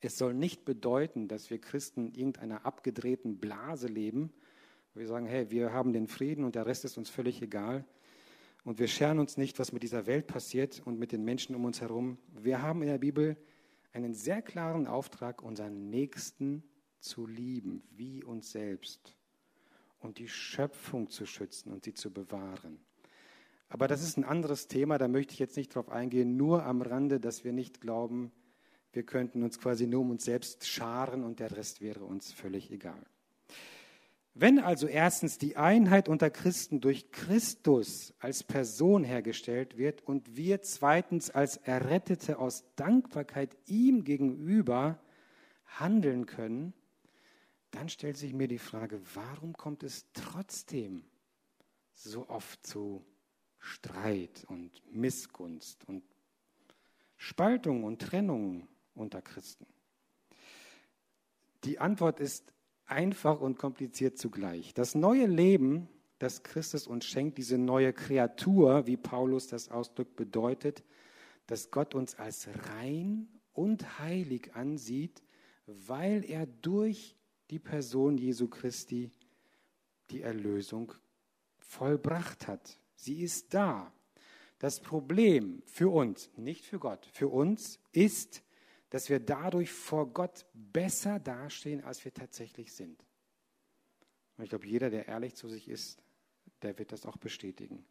Es 0.00 0.18
soll 0.18 0.34
nicht 0.34 0.64
bedeuten, 0.64 1.28
dass 1.28 1.50
wir 1.50 1.58
Christen 1.58 2.08
in 2.08 2.14
irgendeiner 2.14 2.66
abgedrehten 2.66 3.38
Blase 3.38 3.88
leben, 3.88 4.32
wo 4.92 5.00
wir 5.00 5.06
sagen, 5.06 5.26
hey, 5.26 5.50
wir 5.50 5.72
haben 5.72 5.92
den 5.92 6.06
Frieden 6.06 6.44
und 6.44 6.54
der 6.54 6.66
Rest 6.66 6.84
ist 6.84 6.98
uns 6.98 7.08
völlig 7.08 7.40
egal. 7.42 7.84
Und 8.64 8.78
wir 8.78 8.88
scheren 8.88 9.18
uns 9.18 9.36
nicht, 9.36 9.58
was 9.58 9.72
mit 9.72 9.82
dieser 9.82 10.06
Welt 10.06 10.26
passiert 10.26 10.82
und 10.84 10.98
mit 10.98 11.12
den 11.12 11.24
Menschen 11.24 11.54
um 11.54 11.64
uns 11.64 11.80
herum. 11.80 12.18
Wir 12.32 12.62
haben 12.62 12.82
in 12.82 12.88
der 12.88 12.98
Bibel 12.98 13.36
einen 13.92 14.12
sehr 14.12 14.42
klaren 14.42 14.86
Auftrag, 14.86 15.42
unseren 15.42 15.88
Nächsten 15.88 16.62
zu 16.98 17.26
lieben, 17.26 17.82
wie 17.92 18.24
uns 18.24 18.50
selbst. 18.50 19.16
Und 20.00 20.18
die 20.18 20.28
Schöpfung 20.28 21.08
zu 21.08 21.26
schützen 21.26 21.72
und 21.72 21.84
sie 21.84 21.94
zu 21.94 22.12
bewahren. 22.12 22.78
Aber 23.68 23.88
das 23.88 24.02
ist 24.02 24.16
ein 24.16 24.24
anderes 24.24 24.68
Thema, 24.68 24.98
da 24.98 25.08
möchte 25.08 25.32
ich 25.32 25.38
jetzt 25.38 25.56
nicht 25.56 25.74
drauf 25.74 25.88
eingehen, 25.88 26.36
nur 26.36 26.64
am 26.64 26.82
Rande, 26.82 27.18
dass 27.18 27.44
wir 27.44 27.52
nicht 27.52 27.80
glauben, 27.80 28.30
wir 28.96 29.04
könnten 29.04 29.42
uns 29.42 29.60
quasi 29.60 29.86
nur 29.86 30.00
um 30.00 30.10
uns 30.10 30.24
selbst 30.24 30.66
scharen 30.66 31.22
und 31.22 31.38
der 31.38 31.54
Rest 31.54 31.82
wäre 31.82 32.04
uns 32.04 32.32
völlig 32.32 32.72
egal. 32.72 33.04
Wenn 34.32 34.58
also 34.58 34.86
erstens 34.86 35.38
die 35.38 35.56
Einheit 35.56 36.08
unter 36.08 36.30
Christen 36.30 36.80
durch 36.80 37.10
Christus 37.10 38.14
als 38.18 38.42
Person 38.42 39.04
hergestellt 39.04 39.78
wird 39.78 40.02
und 40.02 40.36
wir 40.36 40.62
zweitens 40.62 41.30
als 41.30 41.58
Errettete 41.58 42.38
aus 42.38 42.64
Dankbarkeit 42.76 43.56
ihm 43.66 44.04
gegenüber 44.04 44.98
handeln 45.66 46.26
können, 46.26 46.74
dann 47.70 47.88
stellt 47.88 48.16
sich 48.16 48.32
mir 48.32 48.48
die 48.48 48.58
Frage, 48.58 49.00
warum 49.14 49.54
kommt 49.54 49.82
es 49.82 50.06
trotzdem 50.12 51.04
so 51.94 52.28
oft 52.28 52.66
zu 52.66 53.04
Streit 53.58 54.44
und 54.48 54.82
Missgunst 54.90 55.86
und 55.86 56.02
Spaltung 57.16 57.84
und 57.84 58.00
Trennung 58.00 58.68
unter 58.96 59.22
Christen? 59.22 59.66
Die 61.64 61.78
Antwort 61.78 62.20
ist 62.20 62.52
einfach 62.86 63.40
und 63.40 63.58
kompliziert 63.58 64.18
zugleich. 64.18 64.74
Das 64.74 64.94
neue 64.94 65.26
Leben, 65.26 65.88
das 66.18 66.42
Christus 66.42 66.86
uns 66.86 67.04
schenkt, 67.04 67.38
diese 67.38 67.58
neue 67.58 67.92
Kreatur, 67.92 68.86
wie 68.86 68.96
Paulus 68.96 69.48
das 69.48 69.70
ausdrückt, 69.70 70.16
bedeutet, 70.16 70.84
dass 71.46 71.70
Gott 71.70 71.94
uns 71.94 72.14
als 72.16 72.48
rein 72.76 73.28
und 73.52 73.98
heilig 73.98 74.54
ansieht, 74.54 75.22
weil 75.66 76.24
er 76.24 76.46
durch 76.46 77.16
die 77.50 77.58
Person 77.58 78.18
Jesu 78.18 78.48
Christi 78.48 79.10
die 80.10 80.22
Erlösung 80.22 80.92
vollbracht 81.58 82.46
hat. 82.46 82.78
Sie 82.94 83.22
ist 83.22 83.52
da. 83.54 83.92
Das 84.58 84.80
Problem 84.80 85.62
für 85.66 85.90
uns, 85.90 86.30
nicht 86.36 86.64
für 86.64 86.78
Gott, 86.78 87.06
für 87.12 87.28
uns 87.28 87.78
ist, 87.92 88.42
dass 88.90 89.08
wir 89.08 89.20
dadurch 89.20 89.70
vor 89.70 90.12
Gott 90.12 90.46
besser 90.54 91.18
dastehen, 91.18 91.82
als 91.84 92.04
wir 92.04 92.14
tatsächlich 92.14 92.72
sind. 92.72 93.04
Und 94.36 94.44
ich 94.44 94.50
glaube, 94.50 94.66
jeder, 94.66 94.90
der 94.90 95.08
ehrlich 95.08 95.34
zu 95.34 95.48
sich 95.48 95.68
ist, 95.68 96.02
der 96.62 96.78
wird 96.78 96.92
das 96.92 97.06
auch 97.06 97.16
bestätigen. 97.16 97.84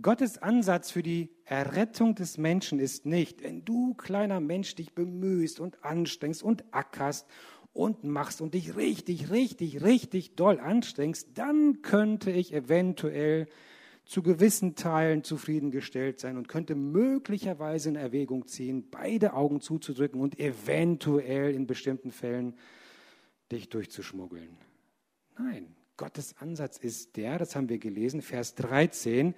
Gottes 0.00 0.38
Ansatz 0.38 0.90
für 0.90 1.02
die 1.02 1.30
Errettung 1.44 2.14
des 2.14 2.38
Menschen 2.38 2.78
ist 2.78 3.06
nicht, 3.06 3.42
wenn 3.42 3.64
du 3.64 3.94
kleiner 3.94 4.38
Mensch 4.38 4.74
dich 4.76 4.94
bemühst 4.94 5.58
und 5.58 5.84
anstrengst 5.84 6.42
und 6.42 6.64
ackerst 6.72 7.26
und 7.72 8.04
machst 8.04 8.40
und 8.40 8.54
dich 8.54 8.76
richtig, 8.76 9.30
richtig, 9.30 9.82
richtig 9.82 10.36
doll 10.36 10.60
anstrengst, 10.60 11.30
dann 11.34 11.82
könnte 11.82 12.30
ich 12.30 12.52
eventuell 12.52 13.48
zu 14.04 14.22
gewissen 14.22 14.74
Teilen 14.74 15.22
zufriedengestellt 15.22 16.18
sein 16.18 16.36
und 16.36 16.48
könnte 16.48 16.74
möglicherweise 16.74 17.90
in 17.90 17.96
Erwägung 17.96 18.46
ziehen, 18.46 18.90
beide 18.90 19.34
Augen 19.34 19.60
zuzudrücken 19.60 20.20
und 20.20 20.38
eventuell 20.38 21.54
in 21.54 21.66
bestimmten 21.66 22.10
Fällen 22.10 22.56
dich 23.52 23.68
durchzuschmuggeln. 23.68 24.56
Nein, 25.38 25.74
Gottes 25.96 26.36
Ansatz 26.38 26.78
ist 26.78 27.16
der, 27.16 27.38
das 27.38 27.54
haben 27.54 27.68
wir 27.68 27.78
gelesen, 27.78 28.22
Vers 28.22 28.54
13, 28.54 29.34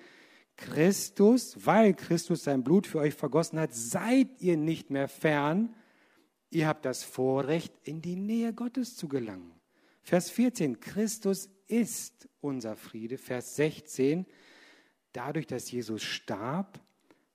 Christus, 0.57 1.66
weil 1.66 1.94
Christus 1.94 2.44
sein 2.44 2.62
Blut 2.62 2.87
für 2.87 2.98
euch 2.98 3.14
vergossen 3.14 3.59
hat, 3.59 3.75
seid 3.75 4.40
ihr 4.40 4.57
nicht 4.57 4.90
mehr 4.90 5.09
fern, 5.09 5.75
ihr 6.51 6.68
habt 6.68 6.85
das 6.85 7.03
Vorrecht, 7.03 7.72
in 7.85 8.01
die 8.01 8.16
Nähe 8.16 8.53
Gottes 8.53 8.96
zu 8.96 9.09
gelangen. 9.09 9.53
Vers 10.03 10.31
14, 10.31 10.81
Christus 10.81 11.48
ist 11.66 12.29
unser 12.40 12.77
Friede. 12.77 13.18
Vers 13.18 13.57
16, 13.57 14.27
dadurch, 15.12 15.46
dass 15.46 15.70
Jesus 15.70 16.03
starb, 16.03 16.81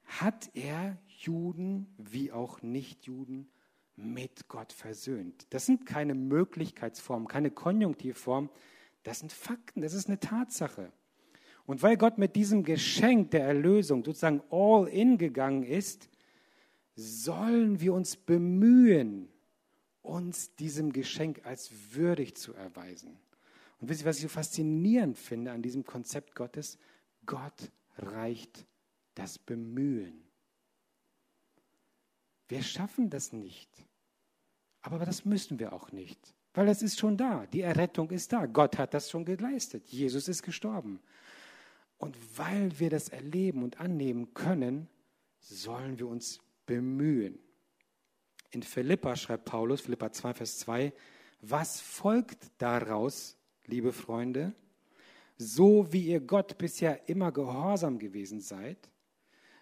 hat 0.06 0.50
er 0.54 0.98
Juden 1.08 1.88
wie 1.98 2.32
auch 2.32 2.62
Nichtjuden 2.62 3.50
mit 3.96 4.48
Gott 4.48 4.72
versöhnt. 4.72 5.48
Das 5.50 5.66
sind 5.66 5.86
keine 5.86 6.14
Möglichkeitsformen, 6.14 7.28
keine 7.28 7.52
Konjunktivformen, 7.52 8.50
das 9.04 9.20
sind 9.20 9.32
Fakten, 9.32 9.82
das 9.82 9.94
ist 9.94 10.08
eine 10.08 10.20
Tatsache. 10.20 10.92
Und 11.66 11.84
weil 11.84 11.98
Gott 11.98 12.18
mit 12.18 12.36
diesem 12.36 12.64
Geschenk 12.64 13.32
der 13.32 13.44
Erlösung 13.44 14.04
sozusagen 14.04 14.42
all 14.50 14.88
in 14.88 15.18
gegangen 15.18 15.64
ist, 15.64 16.10
sollen 16.96 17.82
wir 17.82 17.94
uns 17.94 18.16
bemühen, 18.16 19.30
uns 20.02 20.56
diesem 20.56 20.94
Geschenk 20.94 21.46
als 21.46 21.72
würdig 21.92 22.36
zu 22.36 22.54
erweisen. 22.54 23.20
Und 23.80 23.90
wisst 23.90 24.02
ihr, 24.02 24.06
was 24.06 24.18
ich 24.18 24.24
so 24.24 24.30
faszinierend 24.30 25.18
finde 25.18 25.52
an 25.52 25.62
diesem 25.62 25.86
Konzept 25.86 26.36
Gottes? 26.36 26.78
Gott 27.28 27.72
reicht 27.98 28.66
das 29.14 29.38
Bemühen. 29.38 30.24
Wir 32.48 32.64
schaffen 32.64 33.12
das 33.12 33.32
nicht. 33.32 33.70
Aber 34.82 35.06
das 35.06 35.26
müssen 35.26 35.60
wir 35.60 35.74
auch 35.74 35.92
nicht, 35.92 36.34
weil 36.54 36.70
es 36.70 36.82
ist 36.82 36.98
schon 36.98 37.18
da. 37.18 37.46
Die 37.48 37.62
Errettung 37.62 38.10
ist 38.10 38.32
da. 38.32 38.46
Gott 38.46 38.78
hat 38.78 38.94
das 38.94 39.10
schon 39.10 39.26
geleistet. 39.26 39.90
Jesus 39.90 40.28
ist 40.28 40.44
gestorben. 40.44 41.02
Und 41.98 42.18
weil 42.38 42.80
wir 42.80 42.90
das 42.90 43.10
erleben 43.10 43.64
und 43.64 43.80
annehmen 43.80 44.34
können, 44.34 44.88
sollen 45.40 46.00
wir 46.00 46.08
uns 46.08 46.40
bemühen. 46.66 47.40
In 48.52 48.64
Philippa 48.64 49.16
schreibt 49.16 49.46
Paulus, 49.46 49.82
Philippa 49.82 50.12
2, 50.12 50.34
Vers 50.36 50.60
2, 50.60 50.94
was 51.42 51.82
folgt 51.82 52.50
daraus, 52.60 53.38
liebe 53.66 53.92
Freunde? 53.92 54.54
So 55.38 55.92
wie 55.92 56.08
ihr 56.08 56.20
Gott 56.20 56.58
bisher 56.58 57.08
immer 57.08 57.32
gehorsam 57.32 58.00
gewesen 58.00 58.42
seid, 58.42 58.90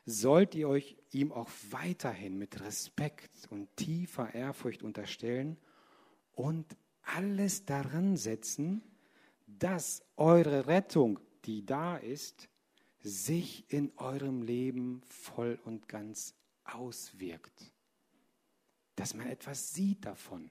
sollt 0.06 0.56
ihr 0.56 0.70
euch 0.70 0.98
ihm 1.12 1.32
auch 1.32 1.50
weiterhin 1.70 2.38
mit 2.38 2.62
Respekt 2.62 3.48
und 3.50 3.76
tiefer 3.76 4.34
Ehrfurcht 4.34 4.84
unterstellen 4.84 5.58
und 6.34 6.78
alles 7.02 7.66
daran 7.66 8.16
setzen, 8.16 8.84
dass 9.48 10.04
eure 10.16 10.68
Rettung, 10.68 11.20
die 11.46 11.66
da 11.66 11.98
ist, 11.98 12.50
sich 13.00 13.72
in 13.72 13.92
eurem 13.98 14.42
Leben 14.42 15.02
voll 15.08 15.60
und 15.64 15.88
ganz 15.88 16.36
auswirkt. 16.64 17.72
Dass 18.96 19.14
man 19.14 19.28
etwas 19.28 19.74
sieht 19.74 20.06
davon. 20.06 20.50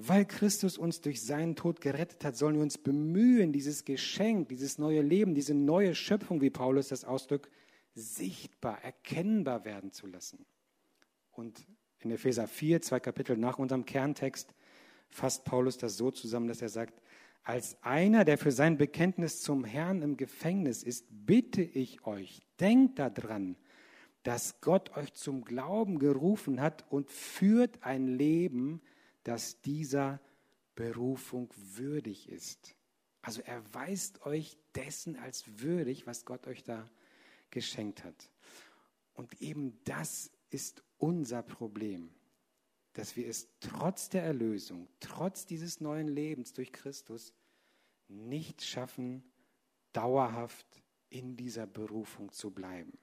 Weil 0.00 0.26
Christus 0.26 0.78
uns 0.78 1.00
durch 1.00 1.20
seinen 1.20 1.56
Tod 1.56 1.80
gerettet 1.80 2.24
hat, 2.24 2.36
sollen 2.36 2.54
wir 2.54 2.62
uns 2.62 2.78
bemühen, 2.78 3.52
dieses 3.52 3.84
Geschenk, 3.84 4.48
dieses 4.48 4.78
neue 4.78 5.02
Leben, 5.02 5.34
diese 5.34 5.54
neue 5.54 5.96
Schöpfung, 5.96 6.40
wie 6.40 6.50
Paulus 6.50 6.88
das 6.88 7.04
ausdrückt, 7.04 7.50
sichtbar, 7.94 8.78
erkennbar 8.84 9.64
werden 9.64 9.90
zu 9.90 10.06
lassen. 10.06 10.46
Und 11.32 11.66
in 11.98 12.12
Epheser 12.12 12.46
4, 12.46 12.80
zwei 12.80 13.00
Kapitel 13.00 13.36
nach 13.36 13.58
unserem 13.58 13.84
Kerntext, 13.84 14.54
fasst 15.08 15.44
Paulus 15.44 15.78
das 15.78 15.96
so 15.96 16.12
zusammen, 16.12 16.46
dass 16.46 16.62
er 16.62 16.68
sagt, 16.68 17.02
als 17.42 17.76
einer, 17.82 18.24
der 18.24 18.38
für 18.38 18.52
sein 18.52 18.78
Bekenntnis 18.78 19.42
zum 19.42 19.64
Herrn 19.64 20.02
im 20.02 20.16
Gefängnis 20.16 20.84
ist, 20.84 21.06
bitte 21.10 21.62
ich 21.62 22.06
euch, 22.06 22.40
denkt 22.60 23.00
daran, 23.00 23.56
dass 24.22 24.60
Gott 24.60 24.96
euch 24.96 25.12
zum 25.14 25.44
Glauben 25.44 25.98
gerufen 25.98 26.60
hat 26.60 26.84
und 26.88 27.10
führt 27.10 27.82
ein 27.82 28.06
Leben, 28.06 28.80
das 29.24 29.60
dieser 29.60 30.20
Berufung 30.74 31.50
würdig 31.56 32.28
ist. 32.28 32.76
Also 33.20 33.42
erweist 33.42 34.24
euch 34.24 34.56
dessen 34.74 35.16
als 35.16 35.60
würdig, 35.60 36.06
was 36.06 36.24
Gott 36.24 36.46
euch 36.46 36.62
da 36.62 36.88
geschenkt 37.50 38.04
hat. 38.04 38.30
Und 39.14 39.40
eben 39.40 39.78
das 39.84 40.30
ist 40.50 40.82
unser 40.98 41.42
Problem, 41.42 42.10
dass 42.92 43.16
wir 43.16 43.28
es 43.28 43.48
trotz 43.60 44.08
der 44.08 44.22
Erlösung, 44.22 44.88
trotz 45.00 45.46
dieses 45.46 45.80
neuen 45.80 46.08
Lebens 46.08 46.52
durch 46.52 46.72
Christus 46.72 47.32
nicht 48.08 48.62
schaffen, 48.62 49.22
dauerhaft 49.92 50.66
in 51.10 51.36
dieser 51.36 51.66
Berufung 51.66 52.32
zu 52.32 52.50
bleiben. 52.50 52.98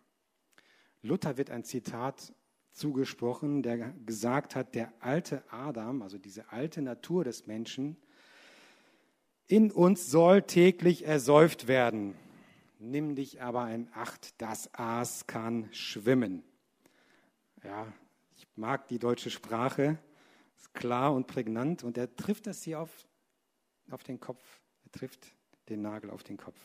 Luther 1.02 1.38
wird 1.38 1.50
ein 1.50 1.64
Zitat 1.64 2.34
zugesprochen, 2.76 3.64
der 3.64 3.94
gesagt 4.06 4.56
hat, 4.56 4.76
der 4.76 4.94
alte 5.00 5.44
Adam, 5.50 6.02
also 6.02 6.18
diese 6.18 6.52
alte 6.52 6.82
Natur 6.82 7.24
des 7.24 7.48
Menschen, 7.48 7.98
in 9.48 9.72
uns 9.72 10.12
soll 10.12 10.42
täglich 10.42 11.06
ersäuft 11.06 11.68
werden. 11.68 12.16
Nimm 12.80 13.16
dich 13.16 13.42
aber 13.42 13.72
in 13.72 13.88
Acht, 13.94 14.40
das 14.42 14.74
Aas 14.74 15.28
kann 15.28 15.70
schwimmen. 15.72 16.44
Ja, 17.64 17.92
ich 18.36 18.48
mag 18.56 18.88
die 18.88 19.00
deutsche 19.00 19.30
Sprache, 19.30 19.98
ist 20.58 20.74
klar 20.74 21.14
und 21.14 21.28
prägnant 21.28 21.84
und 21.84 21.98
er 21.98 22.16
trifft 22.16 22.48
das 22.48 22.64
hier 22.64 22.80
auf, 22.80 23.08
auf 23.90 24.04
den 24.04 24.20
Kopf. 24.20 24.44
Er 24.84 24.92
trifft 24.92 25.34
den 25.70 25.82
Nagel 25.82 26.10
auf 26.10 26.24
den 26.24 26.38
Kopf. 26.38 26.60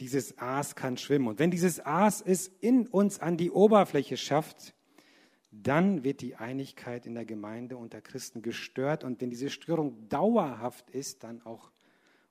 Dieses 0.00 0.38
Aas 0.38 0.74
kann 0.74 0.96
schwimmen. 0.96 1.28
Und 1.28 1.38
wenn 1.38 1.50
dieses 1.50 1.84
Aas 1.84 2.20
es 2.20 2.48
in 2.60 2.86
uns 2.86 3.20
an 3.20 3.36
die 3.36 3.50
Oberfläche 3.50 4.16
schafft, 4.16 4.74
dann 5.62 6.02
wird 6.02 6.20
die 6.20 6.34
Einigkeit 6.34 7.06
in 7.06 7.14
der 7.14 7.24
Gemeinde 7.24 7.76
unter 7.76 8.00
Christen 8.00 8.42
gestört 8.42 9.04
und 9.04 9.20
wenn 9.20 9.30
diese 9.30 9.50
Störung 9.50 10.08
dauerhaft 10.08 10.90
ist, 10.90 11.22
dann 11.22 11.40
auch 11.42 11.70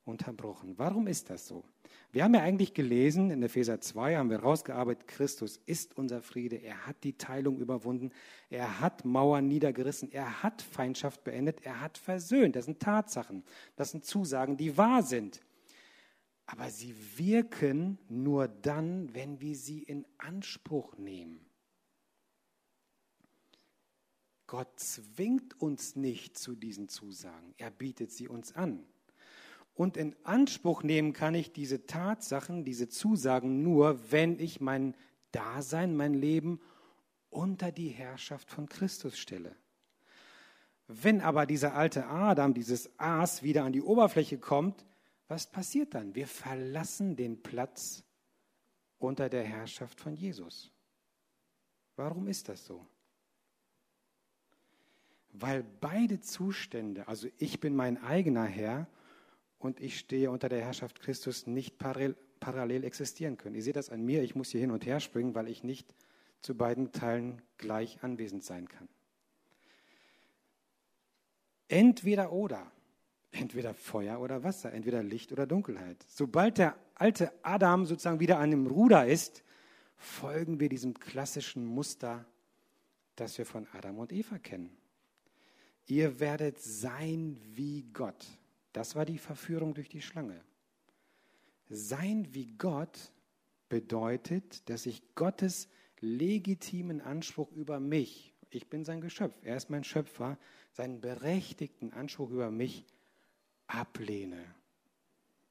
unterbrochen. 0.04 0.74
Warum 0.76 1.06
ist 1.06 1.30
das 1.30 1.46
so? 1.46 1.64
Wir 2.12 2.24
haben 2.24 2.34
ja 2.34 2.42
eigentlich 2.42 2.74
gelesen, 2.74 3.30
in 3.30 3.42
Epheser 3.42 3.80
2 3.80 4.16
haben 4.16 4.30
wir 4.30 4.40
rausgearbeitet, 4.40 5.08
Christus 5.08 5.60
ist 5.66 5.96
unser 5.96 6.22
Friede, 6.22 6.56
er 6.56 6.86
hat 6.86 7.02
die 7.02 7.16
Teilung 7.16 7.58
überwunden, 7.58 8.12
er 8.50 8.80
hat 8.80 9.04
Mauern 9.04 9.48
niedergerissen, 9.48 10.12
er 10.12 10.42
hat 10.42 10.62
Feindschaft 10.62 11.24
beendet, 11.24 11.64
er 11.64 11.80
hat 11.80 11.98
versöhnt. 11.98 12.56
Das 12.56 12.66
sind 12.66 12.80
Tatsachen, 12.80 13.42
das 13.76 13.90
sind 13.90 14.04
Zusagen, 14.04 14.56
die 14.56 14.76
wahr 14.76 15.02
sind. 15.02 15.40
Aber 16.46 16.70
sie 16.70 16.94
wirken 17.16 17.98
nur 18.08 18.48
dann, 18.48 19.14
wenn 19.14 19.40
wir 19.40 19.56
sie 19.56 19.82
in 19.82 20.06
Anspruch 20.18 20.96
nehmen. 20.98 21.44
Gott 24.46 24.78
zwingt 24.78 25.60
uns 25.60 25.96
nicht 25.96 26.36
zu 26.36 26.54
diesen 26.54 26.88
Zusagen, 26.88 27.54
er 27.56 27.70
bietet 27.70 28.12
sie 28.12 28.28
uns 28.28 28.54
an. 28.54 28.84
Und 29.74 29.96
in 29.96 30.14
Anspruch 30.22 30.82
nehmen 30.82 31.12
kann 31.12 31.34
ich 31.34 31.52
diese 31.52 31.86
Tatsachen, 31.86 32.64
diese 32.64 32.88
Zusagen 32.88 33.62
nur, 33.62 33.98
wenn 34.12 34.38
ich 34.38 34.60
mein 34.60 34.94
Dasein, 35.32 35.96
mein 35.96 36.14
Leben 36.14 36.60
unter 37.30 37.72
die 37.72 37.88
Herrschaft 37.88 38.50
von 38.50 38.68
Christus 38.68 39.18
stelle. 39.18 39.56
Wenn 40.86 41.20
aber 41.20 41.46
dieser 41.46 41.74
alte 41.74 42.06
Adam, 42.06 42.54
dieses 42.54 42.96
Aas 43.00 43.42
wieder 43.42 43.64
an 43.64 43.72
die 43.72 43.82
Oberfläche 43.82 44.38
kommt, 44.38 44.84
was 45.28 45.50
passiert 45.50 45.94
dann? 45.94 46.14
Wir 46.14 46.26
verlassen 46.26 47.16
den 47.16 47.42
Platz 47.42 48.04
unter 48.98 49.28
der 49.28 49.42
Herrschaft 49.42 50.00
von 50.00 50.14
Jesus. 50.14 50.70
Warum 51.96 52.28
ist 52.28 52.48
das 52.48 52.64
so? 52.64 52.84
Weil 55.32 55.62
beide 55.62 56.20
Zustände, 56.20 57.08
also 57.08 57.28
ich 57.38 57.60
bin 57.60 57.74
mein 57.74 58.02
eigener 58.02 58.44
Herr 58.44 58.86
und 59.58 59.80
ich 59.80 59.98
stehe 59.98 60.30
unter 60.30 60.48
der 60.48 60.60
Herrschaft 60.60 61.00
Christus, 61.00 61.46
nicht 61.46 61.78
parallel, 61.78 62.84
existieren 62.84 63.36
können. 63.36 63.54
Ihr 63.54 63.62
seht 63.62 63.76
das 63.76 63.90
an 63.90 64.04
mir, 64.04 64.22
ich 64.22 64.34
muss 64.34 64.50
hier 64.50 64.60
hin 64.60 64.70
und 64.70 64.86
her 64.86 65.00
springen, 65.00 65.34
weil 65.34 65.48
ich 65.48 65.64
nicht 65.64 65.94
zu 66.40 66.54
beiden 66.54 66.92
Teilen 66.92 67.40
gleich 67.56 68.02
anwesend 68.02 68.44
sein 68.44 68.68
kann. 68.68 68.88
Entweder 71.68 72.32
oder. 72.32 72.70
Entweder 73.36 73.74
Feuer 73.74 74.20
oder 74.20 74.44
Wasser, 74.44 74.72
entweder 74.72 75.02
Licht 75.02 75.32
oder 75.32 75.44
Dunkelheit. 75.44 76.04
Sobald 76.08 76.58
der 76.58 76.76
alte 76.94 77.32
Adam 77.42 77.84
sozusagen 77.84 78.20
wieder 78.20 78.38
an 78.38 78.52
dem 78.52 78.68
Ruder 78.68 79.06
ist, 79.06 79.42
folgen 79.96 80.60
wir 80.60 80.68
diesem 80.68 80.94
klassischen 80.94 81.64
Muster, 81.64 82.24
das 83.16 83.36
wir 83.36 83.44
von 83.44 83.66
Adam 83.72 83.98
und 83.98 84.12
Eva 84.12 84.38
kennen. 84.38 84.70
Ihr 85.86 86.20
werdet 86.20 86.60
sein 86.60 87.36
wie 87.54 87.82
Gott. 87.92 88.24
Das 88.72 88.94
war 88.94 89.04
die 89.04 89.18
Verführung 89.18 89.74
durch 89.74 89.88
die 89.88 90.00
Schlange. 90.00 90.40
Sein 91.68 92.28
wie 92.30 92.46
Gott 92.56 93.12
bedeutet, 93.68 94.68
dass 94.70 94.86
ich 94.86 95.02
Gottes 95.16 95.68
legitimen 95.98 97.00
Anspruch 97.00 97.50
über 97.50 97.80
mich, 97.80 98.32
ich 98.50 98.68
bin 98.68 98.84
sein 98.84 99.00
Geschöpf, 99.00 99.34
er 99.42 99.56
ist 99.56 99.70
mein 99.70 99.82
Schöpfer, 99.82 100.38
seinen 100.70 101.00
berechtigten 101.00 101.92
Anspruch 101.92 102.30
über 102.30 102.52
mich 102.52 102.86
ablehne. 103.66 104.44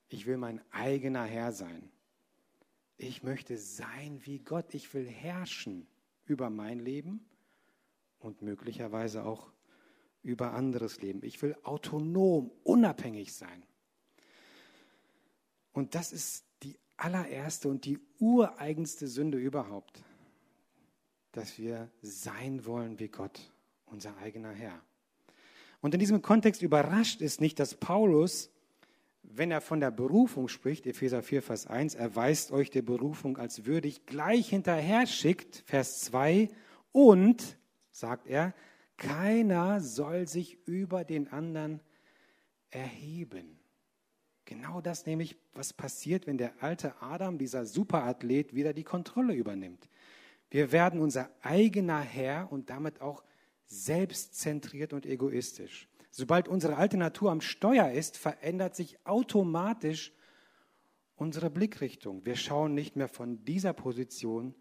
Ich 0.10 0.26
will 0.26 0.38
mein 0.38 0.62
eigener 0.72 1.24
Herr 1.24 1.52
sein. 1.52 1.92
Ich 2.98 3.24
möchte 3.24 3.58
sein 3.58 4.26
wie 4.26 4.40
Gott. 4.40 4.74
Ich 4.74 4.94
will 4.94 5.08
herrschen 5.08 5.88
über 6.26 6.50
mein 6.50 6.80
Leben 6.80 7.26
und 8.20 8.42
möglicherweise 8.42 9.26
auch 9.26 9.52
über 10.22 10.54
anderes 10.54 11.02
Leben. 11.02 11.24
Ich 11.24 11.42
will 11.42 11.56
autonom, 11.64 12.52
unabhängig 12.64 13.34
sein. 13.34 13.64
Und 15.74 15.96
das 15.96 16.14
ist 16.14 16.46
die 16.62 16.80
allererste 16.96 17.68
und 17.68 17.86
die 17.86 18.00
ureigenste 18.20 19.08
Sünde 19.08 19.38
überhaupt, 19.38 20.04
dass 21.32 21.58
wir 21.58 21.92
sein 22.02 22.66
wollen 22.66 23.00
wie 23.00 23.10
Gott, 23.10 23.52
unser 23.86 24.16
eigener 24.18 24.52
Herr. 24.52 24.82
Und 25.84 25.94
in 25.94 26.00
diesem 26.00 26.22
Kontext 26.22 26.62
überrascht 26.62 27.22
es 27.22 27.42
nicht, 27.42 27.60
dass 27.60 27.76
Paulus, 27.76 28.50
wenn 29.22 29.52
er 29.52 29.60
von 29.60 29.82
der 29.82 29.92
Berufung 29.92 30.48
spricht, 30.48 30.88
Epheser 30.88 31.22
4, 31.22 31.42
Vers 31.42 31.68
1, 31.68 31.96
erweist 31.96 32.54
euch 32.54 32.72
der 32.72 32.84
Berufung 32.84 33.38
als 33.38 33.66
würdig, 33.66 34.06
gleich 34.06 34.48
hinterher 34.48 35.06
schickt, 35.08 35.62
Vers 35.66 36.00
2, 36.06 36.48
und, 36.94 37.58
sagt 37.92 38.28
er, 38.28 38.54
keiner 38.96 39.82
soll 39.82 40.26
sich 40.26 40.58
über 40.66 41.04
den 41.04 41.28
anderen 41.28 41.82
erheben. 42.70 43.60
Genau 44.46 44.80
das 44.80 45.06
nämlich, 45.06 45.36
was 45.54 45.74
passiert, 45.74 46.28
wenn 46.28 46.38
der 46.38 46.54
alte 46.64 47.02
Adam, 47.02 47.38
dieser 47.38 47.66
Superathlet, 47.66 48.56
wieder 48.56 48.72
die 48.72 48.86
Kontrolle 48.86 49.34
übernimmt. 49.34 49.90
Wir 50.50 50.72
werden 50.72 51.02
unser 51.02 51.30
eigener 51.42 52.00
Herr 52.00 52.50
und 52.54 52.70
damit 52.70 53.02
auch 53.02 53.22
selbstzentriert 53.66 54.94
und 54.94 55.06
egoistisch. 55.06 55.88
Sobald 56.12 56.48
unsere 56.48 56.78
alte 56.78 56.98
Natur 56.98 57.32
am 57.32 57.42
Steuer 57.42 57.92
ist, 57.92 58.18
verändert 58.18 58.76
sich 58.76 59.00
automatisch 59.06 60.14
unsere 61.16 61.50
Blickrichtung. 61.50 62.26
Wir 62.26 62.36
schauen 62.36 62.74
nicht 62.74 62.96
mehr 62.96 63.08
von 63.08 63.44
dieser 63.46 63.74
Position, 63.74 64.54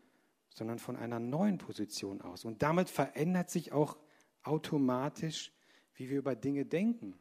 sondern 0.54 0.78
von 0.78 0.96
einer 0.96 1.18
neuen 1.18 1.58
Position 1.58 2.20
aus. 2.20 2.44
Und 2.44 2.62
damit 2.62 2.88
verändert 2.88 3.50
sich 3.50 3.72
auch 3.72 3.98
automatisch, 4.42 5.52
wie 5.94 6.08
wir 6.08 6.18
über 6.18 6.34
Dinge 6.34 6.64
denken. 6.64 7.14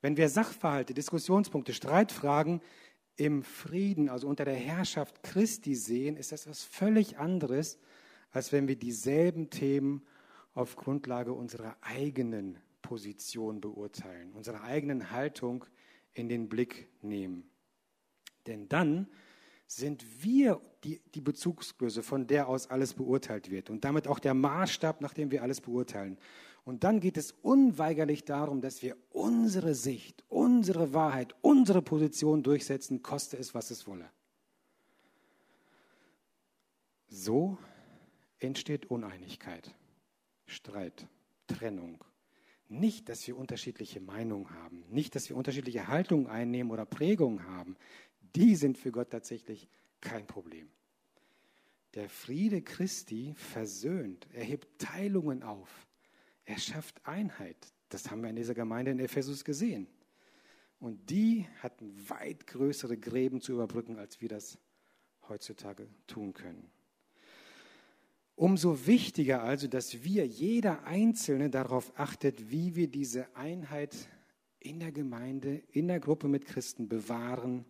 Wenn 0.00 0.16
wir 0.16 0.28
Sachverhalte, 0.28 0.94
Diskussionspunkte, 0.94 1.72
Streitfragen 1.72 2.60
im 3.16 3.42
Frieden, 3.42 4.08
also 4.08 4.28
unter 4.28 4.44
der 4.44 4.54
Herrschaft 4.54 5.22
Christi 5.22 5.74
sehen, 5.74 6.16
ist 6.16 6.32
das 6.32 6.42
etwas 6.42 6.64
völlig 6.64 7.18
anderes, 7.18 7.78
als 8.30 8.52
wenn 8.52 8.68
wir 8.68 8.76
dieselben 8.76 9.50
Themen 9.50 10.06
auf 10.56 10.74
Grundlage 10.74 11.32
unserer 11.32 11.76
eigenen 11.82 12.58
Position 12.80 13.60
beurteilen, 13.60 14.32
unserer 14.32 14.62
eigenen 14.62 15.10
Haltung 15.10 15.64
in 16.14 16.28
den 16.28 16.48
Blick 16.48 16.88
nehmen. 17.02 17.48
Denn 18.46 18.68
dann 18.68 19.06
sind 19.66 20.04
wir 20.22 20.60
die, 20.82 21.00
die 21.14 21.20
Bezugsgröße, 21.20 22.02
von 22.02 22.26
der 22.26 22.48
aus 22.48 22.70
alles 22.70 22.94
beurteilt 22.94 23.50
wird 23.50 23.68
und 23.68 23.84
damit 23.84 24.08
auch 24.08 24.18
der 24.18 24.32
Maßstab, 24.32 25.00
nach 25.00 25.12
dem 25.12 25.30
wir 25.30 25.42
alles 25.42 25.60
beurteilen. 25.60 26.16
Und 26.64 26.84
dann 26.84 27.00
geht 27.00 27.16
es 27.16 27.32
unweigerlich 27.32 28.24
darum, 28.24 28.60
dass 28.60 28.82
wir 28.82 28.96
unsere 29.10 29.74
Sicht, 29.74 30.24
unsere 30.28 30.94
Wahrheit, 30.94 31.34
unsere 31.42 31.82
Position 31.82 32.42
durchsetzen, 32.42 33.02
koste 33.02 33.36
es, 33.36 33.54
was 33.54 33.70
es 33.70 33.86
wolle. 33.86 34.08
So 37.08 37.58
entsteht 38.38 38.90
Uneinigkeit. 38.90 39.74
Streit, 40.46 41.06
Trennung. 41.46 42.02
Nicht, 42.68 43.08
dass 43.08 43.26
wir 43.26 43.36
unterschiedliche 43.36 44.00
Meinungen 44.00 44.50
haben, 44.50 44.84
nicht, 44.88 45.14
dass 45.14 45.28
wir 45.28 45.36
unterschiedliche 45.36 45.86
Haltungen 45.86 46.26
einnehmen 46.26 46.72
oder 46.72 46.84
Prägungen 46.84 47.46
haben. 47.46 47.76
Die 48.34 48.56
sind 48.56 48.76
für 48.76 48.90
Gott 48.90 49.10
tatsächlich 49.10 49.68
kein 50.00 50.26
Problem. 50.26 50.68
Der 51.94 52.08
Friede 52.08 52.62
Christi 52.62 53.34
versöhnt, 53.36 54.26
er 54.32 54.44
hebt 54.44 54.80
Teilungen 54.80 55.42
auf, 55.42 55.86
er 56.44 56.58
schafft 56.58 57.06
Einheit. 57.06 57.56
Das 57.88 58.10
haben 58.10 58.22
wir 58.22 58.30
in 58.30 58.36
dieser 58.36 58.54
Gemeinde 58.54 58.90
in 58.90 58.98
Ephesus 58.98 59.44
gesehen. 59.44 59.86
Und 60.78 61.08
die 61.08 61.46
hatten 61.62 61.94
weit 62.08 62.46
größere 62.46 62.98
Gräben 62.98 63.40
zu 63.40 63.52
überbrücken, 63.52 63.98
als 63.98 64.20
wir 64.20 64.28
das 64.28 64.58
heutzutage 65.28 65.88
tun 66.06 66.32
können. 66.34 66.70
Umso 68.36 68.86
wichtiger 68.86 69.42
also, 69.42 69.66
dass 69.66 70.04
wir, 70.04 70.26
jeder 70.26 70.84
Einzelne, 70.84 71.48
darauf 71.48 71.98
achtet, 71.98 72.50
wie 72.50 72.76
wir 72.76 72.86
diese 72.86 73.34
Einheit 73.34 73.96
in 74.60 74.78
der 74.78 74.92
Gemeinde, 74.92 75.62
in 75.70 75.88
der 75.88 76.00
Gruppe 76.00 76.28
mit 76.28 76.44
Christen 76.44 76.86
bewahren 76.86 77.64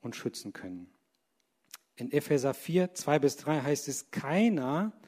und 0.00 0.16
schützen 0.16 0.54
können. 0.54 0.88
In 1.96 2.10
Epheser 2.12 2.54
4, 2.54 2.94
2 2.94 3.18
bis 3.18 3.36
3 3.36 3.60
heißt 3.60 3.88
es, 3.88 4.10
keiner 4.10 4.98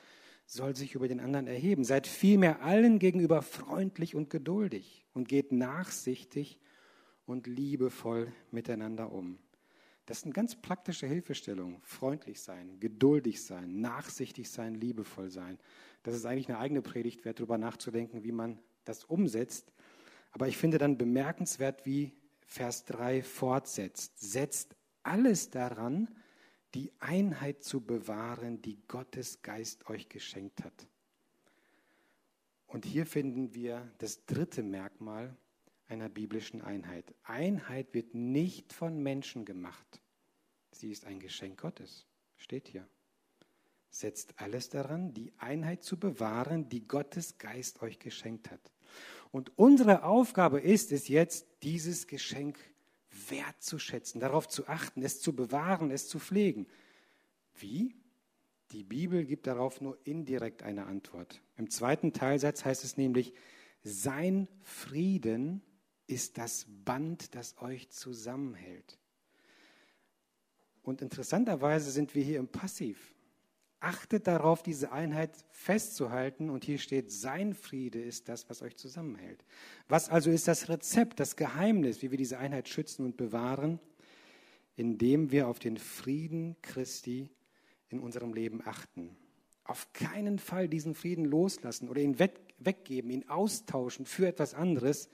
soll 0.45 0.77
sich 0.77 0.95
über 0.95 1.09
den 1.09 1.21
anderen 1.21 1.47
erheben. 1.47 1.85
Seid 1.85 2.07
vielmehr 2.07 2.63
allen 2.63 2.99
gegenüber 2.99 3.41
freundlich 3.41 4.15
und 4.15 4.29
geduldig 4.29 5.07
und 5.15 5.29
geht 5.29 5.53
nachsichtig 5.53 6.59
und 7.25 7.47
liebevoll 7.47 8.33
miteinander 8.51 9.11
um. 9.11 9.39
Das 10.09 10.23
sind 10.23 10.33
ganz 10.33 10.57
praktische 10.57 11.07
Hilfestellungen. 11.07 11.83
Freundlich 11.83 12.41
sein, 12.41 12.81
geduldig 12.81 13.43
sein, 13.45 13.83
nachsichtig 13.83 14.49
sein, 14.49 14.75
liebevoll 14.75 15.29
sein. 15.29 15.59
Das 16.03 16.15
ist 16.15 16.25
eigentlich 16.25 16.49
eine 16.49 16.59
eigene 16.59 16.81
Predigt 16.81 17.27
wert, 17.27 17.41
darüber 17.41 17.59
nachzudenken, 17.59 18.25
wie 18.25 18.33
man 18.33 18.59
das 18.87 19.05
umsetzt. 19.05 19.71
Aber 20.31 20.49
ich 20.49 20.57
finde 20.57 20.79
dann 20.79 20.97
bemerkenswert, 20.97 21.85
wie 21.85 22.15
Vers 22.47 22.87
3 22.87 23.23
fortsetzt. 23.23 24.19
Setzt 24.19 24.77
alles 25.03 25.51
daran, 25.51 26.09
die 26.73 26.91
Einheit 27.01 27.63
zu 27.63 27.83
bewahren, 27.83 28.63
die 28.63 28.81
Gottes 28.89 29.43
Geist 29.43 29.91
euch 29.91 30.09
geschenkt 30.09 30.65
hat. 30.65 30.89
Und 32.67 32.87
hier 32.87 33.05
finden 33.05 33.53
wir 33.53 33.93
das 33.99 34.25
dritte 34.25 34.63
Merkmal 34.63 35.37
einer 35.89 36.09
biblischen 36.09 36.63
Einheit. 36.63 37.15
Einheit 37.25 37.95
wird 37.95 38.15
nicht 38.15 38.73
von 38.73 39.03
Menschen 39.03 39.45
gemacht. 39.45 40.01
Sie 40.71 40.91
ist 40.91 41.07
ein 41.07 41.19
Geschenk 41.19 41.61
Gottes. 41.61 42.07
Steht 42.37 42.69
hier. 42.69 42.87
Setzt 43.91 44.39
alles 44.39 44.69
daran, 44.69 45.15
die 45.15 45.33
Einheit 45.39 45.83
zu 45.83 45.99
bewahren, 45.99 46.69
die 46.69 46.87
Gottes 46.87 47.39
Geist 47.39 47.83
euch 47.83 47.99
geschenkt 47.99 48.51
hat. 48.51 48.71
Und 49.31 49.57
unsere 49.59 50.05
Aufgabe 50.05 50.61
ist 50.61 50.93
es 50.93 51.09
jetzt, 51.09 51.47
dieses 51.63 52.07
Geschenk 52.07 52.59
wertzuschätzen, 53.29 54.21
darauf 54.21 54.47
zu 54.47 54.69
achten, 54.69 55.03
es 55.03 55.21
zu 55.21 55.35
bewahren, 55.35 55.91
es 55.91 56.09
zu 56.09 56.19
pflegen. 56.19 56.67
Wie? 57.55 57.95
Die 58.73 58.85
Bibel 58.85 59.25
gibt 59.25 59.47
darauf 59.47 59.81
nur 59.81 59.99
indirekt 60.05 60.63
eine 60.63 60.87
Antwort. 60.87 61.41
Im 61.57 61.71
zweiten 61.71 62.13
Teilsatz 62.13 62.65
heißt 62.65 62.85
es 62.85 62.99
nämlich, 62.99 63.33
sein 63.83 64.49
Frieden 64.61 65.63
ist 66.09 66.39
das 66.39 66.67
Band, 66.85 67.35
das 67.35 67.57
euch 67.61 67.91
zusammenhält. 67.91 68.99
Und 70.83 71.03
interessanterweise 71.03 71.91
sind 71.91 72.15
wir 72.15 72.25
hier 72.25 72.39
im 72.39 72.49
Passiv. 72.49 73.15
Achtet 73.81 74.27
darauf, 74.27 74.63
diese 74.63 74.91
Einheit 74.91 75.31
festzuhalten. 75.51 76.51
Und 76.51 76.65
hier 76.65 76.79
steht, 76.79 77.13
sein 77.13 77.55
Friede 77.55 78.01
ist 78.01 78.29
das, 78.29 78.49
was 78.51 78.63
euch 78.63 78.77
zusammenhält. 78.77 79.45
Was 79.89 80.09
also 80.09 80.31
ist 80.31 80.49
das 80.49 80.69
Rezept, 80.69 81.21
das 81.21 81.37
Geheimnis, 81.37 82.03
wie 82.03 82.11
wir 82.11 82.19
diese 82.19 82.39
Einheit 82.39 82.69
schützen 82.69 83.05
und 83.05 83.17
bewahren? 83.17 83.79
Indem 84.75 85.31
wir 85.31 85.47
auf 85.47 85.59
den 85.59 85.77
Frieden 85.77 86.57
Christi 86.63 87.31
in 87.91 88.01
unserem 88.01 88.33
Leben 88.33 88.63
achten. 88.65 89.17
Auf 89.65 89.93
keinen 89.93 90.39
Fall 90.39 90.69
diesen 90.69 90.95
Frieden 90.95 91.27
loslassen 91.27 91.89
oder 91.89 92.01
ihn 92.01 92.19
weggeben, 92.19 93.11
ihn 93.11 93.29
austauschen 93.29 94.07
für 94.07 94.27
etwas 94.27 94.55
anderes, 94.55 95.11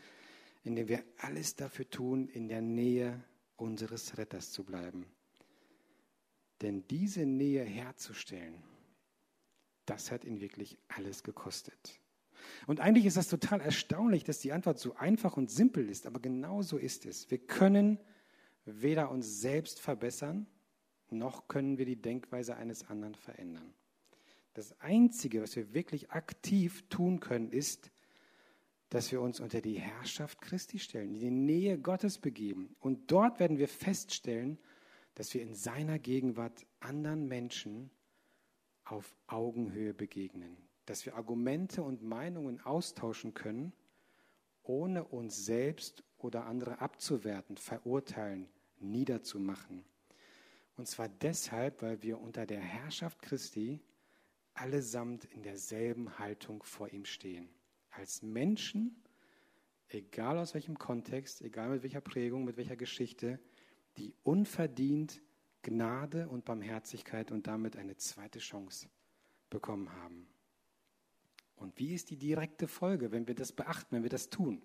indem 0.64 0.88
wir 0.88 1.04
alles 1.18 1.56
dafür 1.56 1.88
tun, 1.88 2.28
in 2.28 2.48
der 2.48 2.62
Nähe 2.62 3.22
unseres 3.56 4.18
Retters 4.18 4.50
zu 4.50 4.64
bleiben. 4.64 5.06
Denn 6.62 6.86
diese 6.88 7.26
Nähe 7.26 7.62
herzustellen, 7.62 8.62
das 9.86 10.10
hat 10.10 10.24
ihn 10.24 10.40
wirklich 10.40 10.78
alles 10.88 11.22
gekostet. 11.22 12.00
Und 12.66 12.80
eigentlich 12.80 13.06
ist 13.06 13.16
das 13.16 13.28
total 13.28 13.60
erstaunlich, 13.60 14.24
dass 14.24 14.38
die 14.38 14.52
Antwort 14.52 14.78
so 14.78 14.94
einfach 14.96 15.36
und 15.36 15.50
simpel 15.50 15.88
ist, 15.88 16.06
aber 16.06 16.20
genau 16.20 16.62
so 16.62 16.78
ist 16.78 17.06
es. 17.06 17.30
Wir 17.30 17.38
können 17.38 17.98
weder 18.64 19.10
uns 19.10 19.40
selbst 19.40 19.80
verbessern, 19.80 20.46
noch 21.10 21.48
können 21.48 21.78
wir 21.78 21.84
die 21.84 22.00
Denkweise 22.00 22.56
eines 22.56 22.88
anderen 22.88 23.14
verändern. 23.14 23.74
Das 24.54 24.78
Einzige, 24.80 25.42
was 25.42 25.56
wir 25.56 25.74
wirklich 25.74 26.10
aktiv 26.10 26.88
tun 26.88 27.20
können, 27.20 27.50
ist, 27.50 27.90
dass 28.90 29.10
wir 29.10 29.20
uns 29.20 29.40
unter 29.40 29.60
die 29.60 29.78
Herrschaft 29.78 30.40
Christi 30.40 30.78
stellen, 30.78 31.14
in 31.14 31.20
die 31.20 31.30
Nähe 31.30 31.78
Gottes 31.78 32.18
begeben. 32.18 32.76
Und 32.80 33.10
dort 33.10 33.40
werden 33.40 33.58
wir 33.58 33.68
feststellen, 33.68 34.58
dass 35.14 35.32
wir 35.34 35.42
in 35.42 35.54
seiner 35.54 35.98
Gegenwart 35.98 36.66
anderen 36.80 37.26
Menschen 37.26 37.90
auf 38.84 39.16
Augenhöhe 39.26 39.94
begegnen, 39.94 40.56
dass 40.86 41.06
wir 41.06 41.16
Argumente 41.16 41.82
und 41.82 42.02
Meinungen 42.02 42.60
austauschen 42.60 43.34
können, 43.34 43.72
ohne 44.62 45.04
uns 45.04 45.44
selbst 45.44 46.02
oder 46.18 46.46
andere 46.46 46.80
abzuwerten, 46.80 47.56
verurteilen, 47.56 48.48
niederzumachen. 48.80 49.84
Und 50.76 50.88
zwar 50.88 51.08
deshalb, 51.08 51.82
weil 51.82 52.02
wir 52.02 52.20
unter 52.20 52.46
der 52.46 52.60
Herrschaft 52.60 53.22
Christi 53.22 53.80
allesamt 54.54 55.24
in 55.26 55.42
derselben 55.42 56.18
Haltung 56.18 56.62
vor 56.62 56.88
ihm 56.92 57.04
stehen. 57.04 57.48
Als 57.96 58.22
Menschen, 58.22 58.96
egal 59.88 60.38
aus 60.38 60.54
welchem 60.54 60.78
Kontext, 60.78 61.42
egal 61.42 61.70
mit 61.70 61.82
welcher 61.82 62.00
Prägung, 62.00 62.44
mit 62.44 62.56
welcher 62.56 62.76
Geschichte, 62.76 63.40
die 63.96 64.14
unverdient 64.22 65.20
Gnade 65.62 66.28
und 66.28 66.44
Barmherzigkeit 66.44 67.30
und 67.30 67.46
damit 67.46 67.76
eine 67.76 67.96
zweite 67.96 68.38
Chance 68.38 68.88
bekommen 69.48 69.90
haben. 70.02 70.26
Und 71.56 71.78
wie 71.78 71.94
ist 71.94 72.10
die 72.10 72.16
direkte 72.16 72.66
Folge, 72.66 73.12
wenn 73.12 73.28
wir 73.28 73.34
das 73.34 73.52
beachten, 73.52 73.96
wenn 73.96 74.02
wir 74.02 74.10
das 74.10 74.28
tun? 74.28 74.60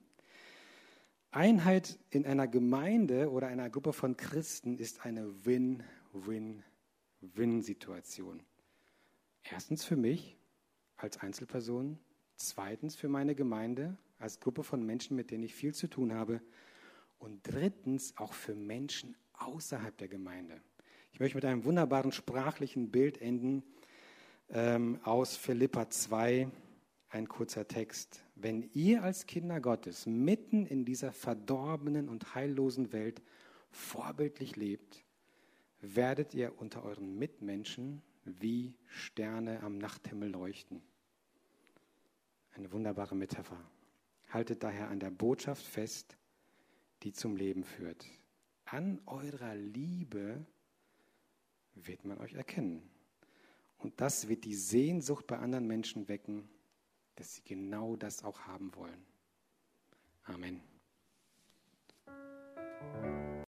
Einheit 1.31 1.99
in 2.09 2.25
einer 2.25 2.47
Gemeinde 2.47 3.29
oder 3.29 3.45
einer 3.47 3.69
Gruppe 3.69 3.93
von 3.93 4.17
Christen 4.17 4.79
ist 4.79 5.05
eine 5.05 5.45
Win-Win-Win-Situation. 5.45 8.41
Erstens 9.43 9.85
für 9.85 9.95
mich 9.95 10.39
als 10.97 11.17
Einzelperson, 11.17 11.99
zweitens 12.39 12.95
für 12.95 13.09
meine 13.09 13.35
Gemeinde 13.35 13.97
als 14.17 14.39
Gruppe 14.39 14.63
von 14.63 14.85
Menschen, 14.85 15.15
mit 15.15 15.31
denen 15.31 15.43
ich 15.43 15.53
viel 15.53 15.73
zu 15.73 15.87
tun 15.87 16.13
habe 16.13 16.41
und 17.19 17.41
drittens 17.43 18.15
auch 18.17 18.33
für 18.33 18.55
Menschen 18.55 19.15
außerhalb 19.33 19.97
der 19.97 20.07
Gemeinde. 20.07 20.61
Ich 21.11 21.19
möchte 21.19 21.37
mit 21.37 21.45
einem 21.45 21.65
wunderbaren 21.65 22.11
sprachlichen 22.11 22.91
Bild 22.91 23.21
enden 23.21 23.63
ähm, 24.49 24.99
aus 25.03 25.35
Philippa 25.37 25.89
2, 25.89 26.49
ein 27.09 27.27
kurzer 27.27 27.67
Text. 27.67 28.23
Wenn 28.35 28.69
ihr 28.73 29.03
als 29.03 29.25
Kinder 29.25 29.59
Gottes 29.59 30.05
mitten 30.05 30.65
in 30.65 30.85
dieser 30.85 31.11
verdorbenen 31.11 32.07
und 32.07 32.35
heillosen 32.35 32.93
Welt 32.93 33.21
vorbildlich 33.71 34.55
lebt, 34.55 35.03
werdet 35.81 36.33
ihr 36.33 36.59
unter 36.59 36.83
euren 36.83 37.17
Mitmenschen 37.17 38.01
wie 38.25 38.75
Sterne 38.85 39.61
am 39.63 39.77
Nachthimmel 39.77 40.29
leuchten. 40.29 40.81
Eine 42.59 42.73
wunderbare 42.73 43.15
Metapher. 43.15 43.57
Haltet 44.31 44.63
daher 44.63 44.89
an 44.89 44.99
der 44.99 45.11
Botschaft 45.11 45.65
fest, 45.65 46.17
die 47.03 47.13
zum 47.13 47.37
Leben 47.37 47.63
führt. 47.63 48.05
An 48.65 48.99
eurer 49.05 49.55
Liebe 49.55 50.45
wird 51.73 52.03
man 52.03 52.17
euch 52.17 52.33
erkennen. 52.33 52.81
Und 53.77 54.01
das 54.01 54.27
wird 54.27 54.43
die 54.43 54.55
Sehnsucht 54.55 55.25
bei 55.25 55.39
anderen 55.39 55.67
Menschen 55.67 56.09
wecken, 56.09 56.49
dass 57.15 57.35
sie 57.35 57.43
genau 57.45 57.95
das 57.95 58.25
auch 58.25 58.41
haben 58.41 58.75
wollen. 58.75 59.05
Amen. 60.25 60.61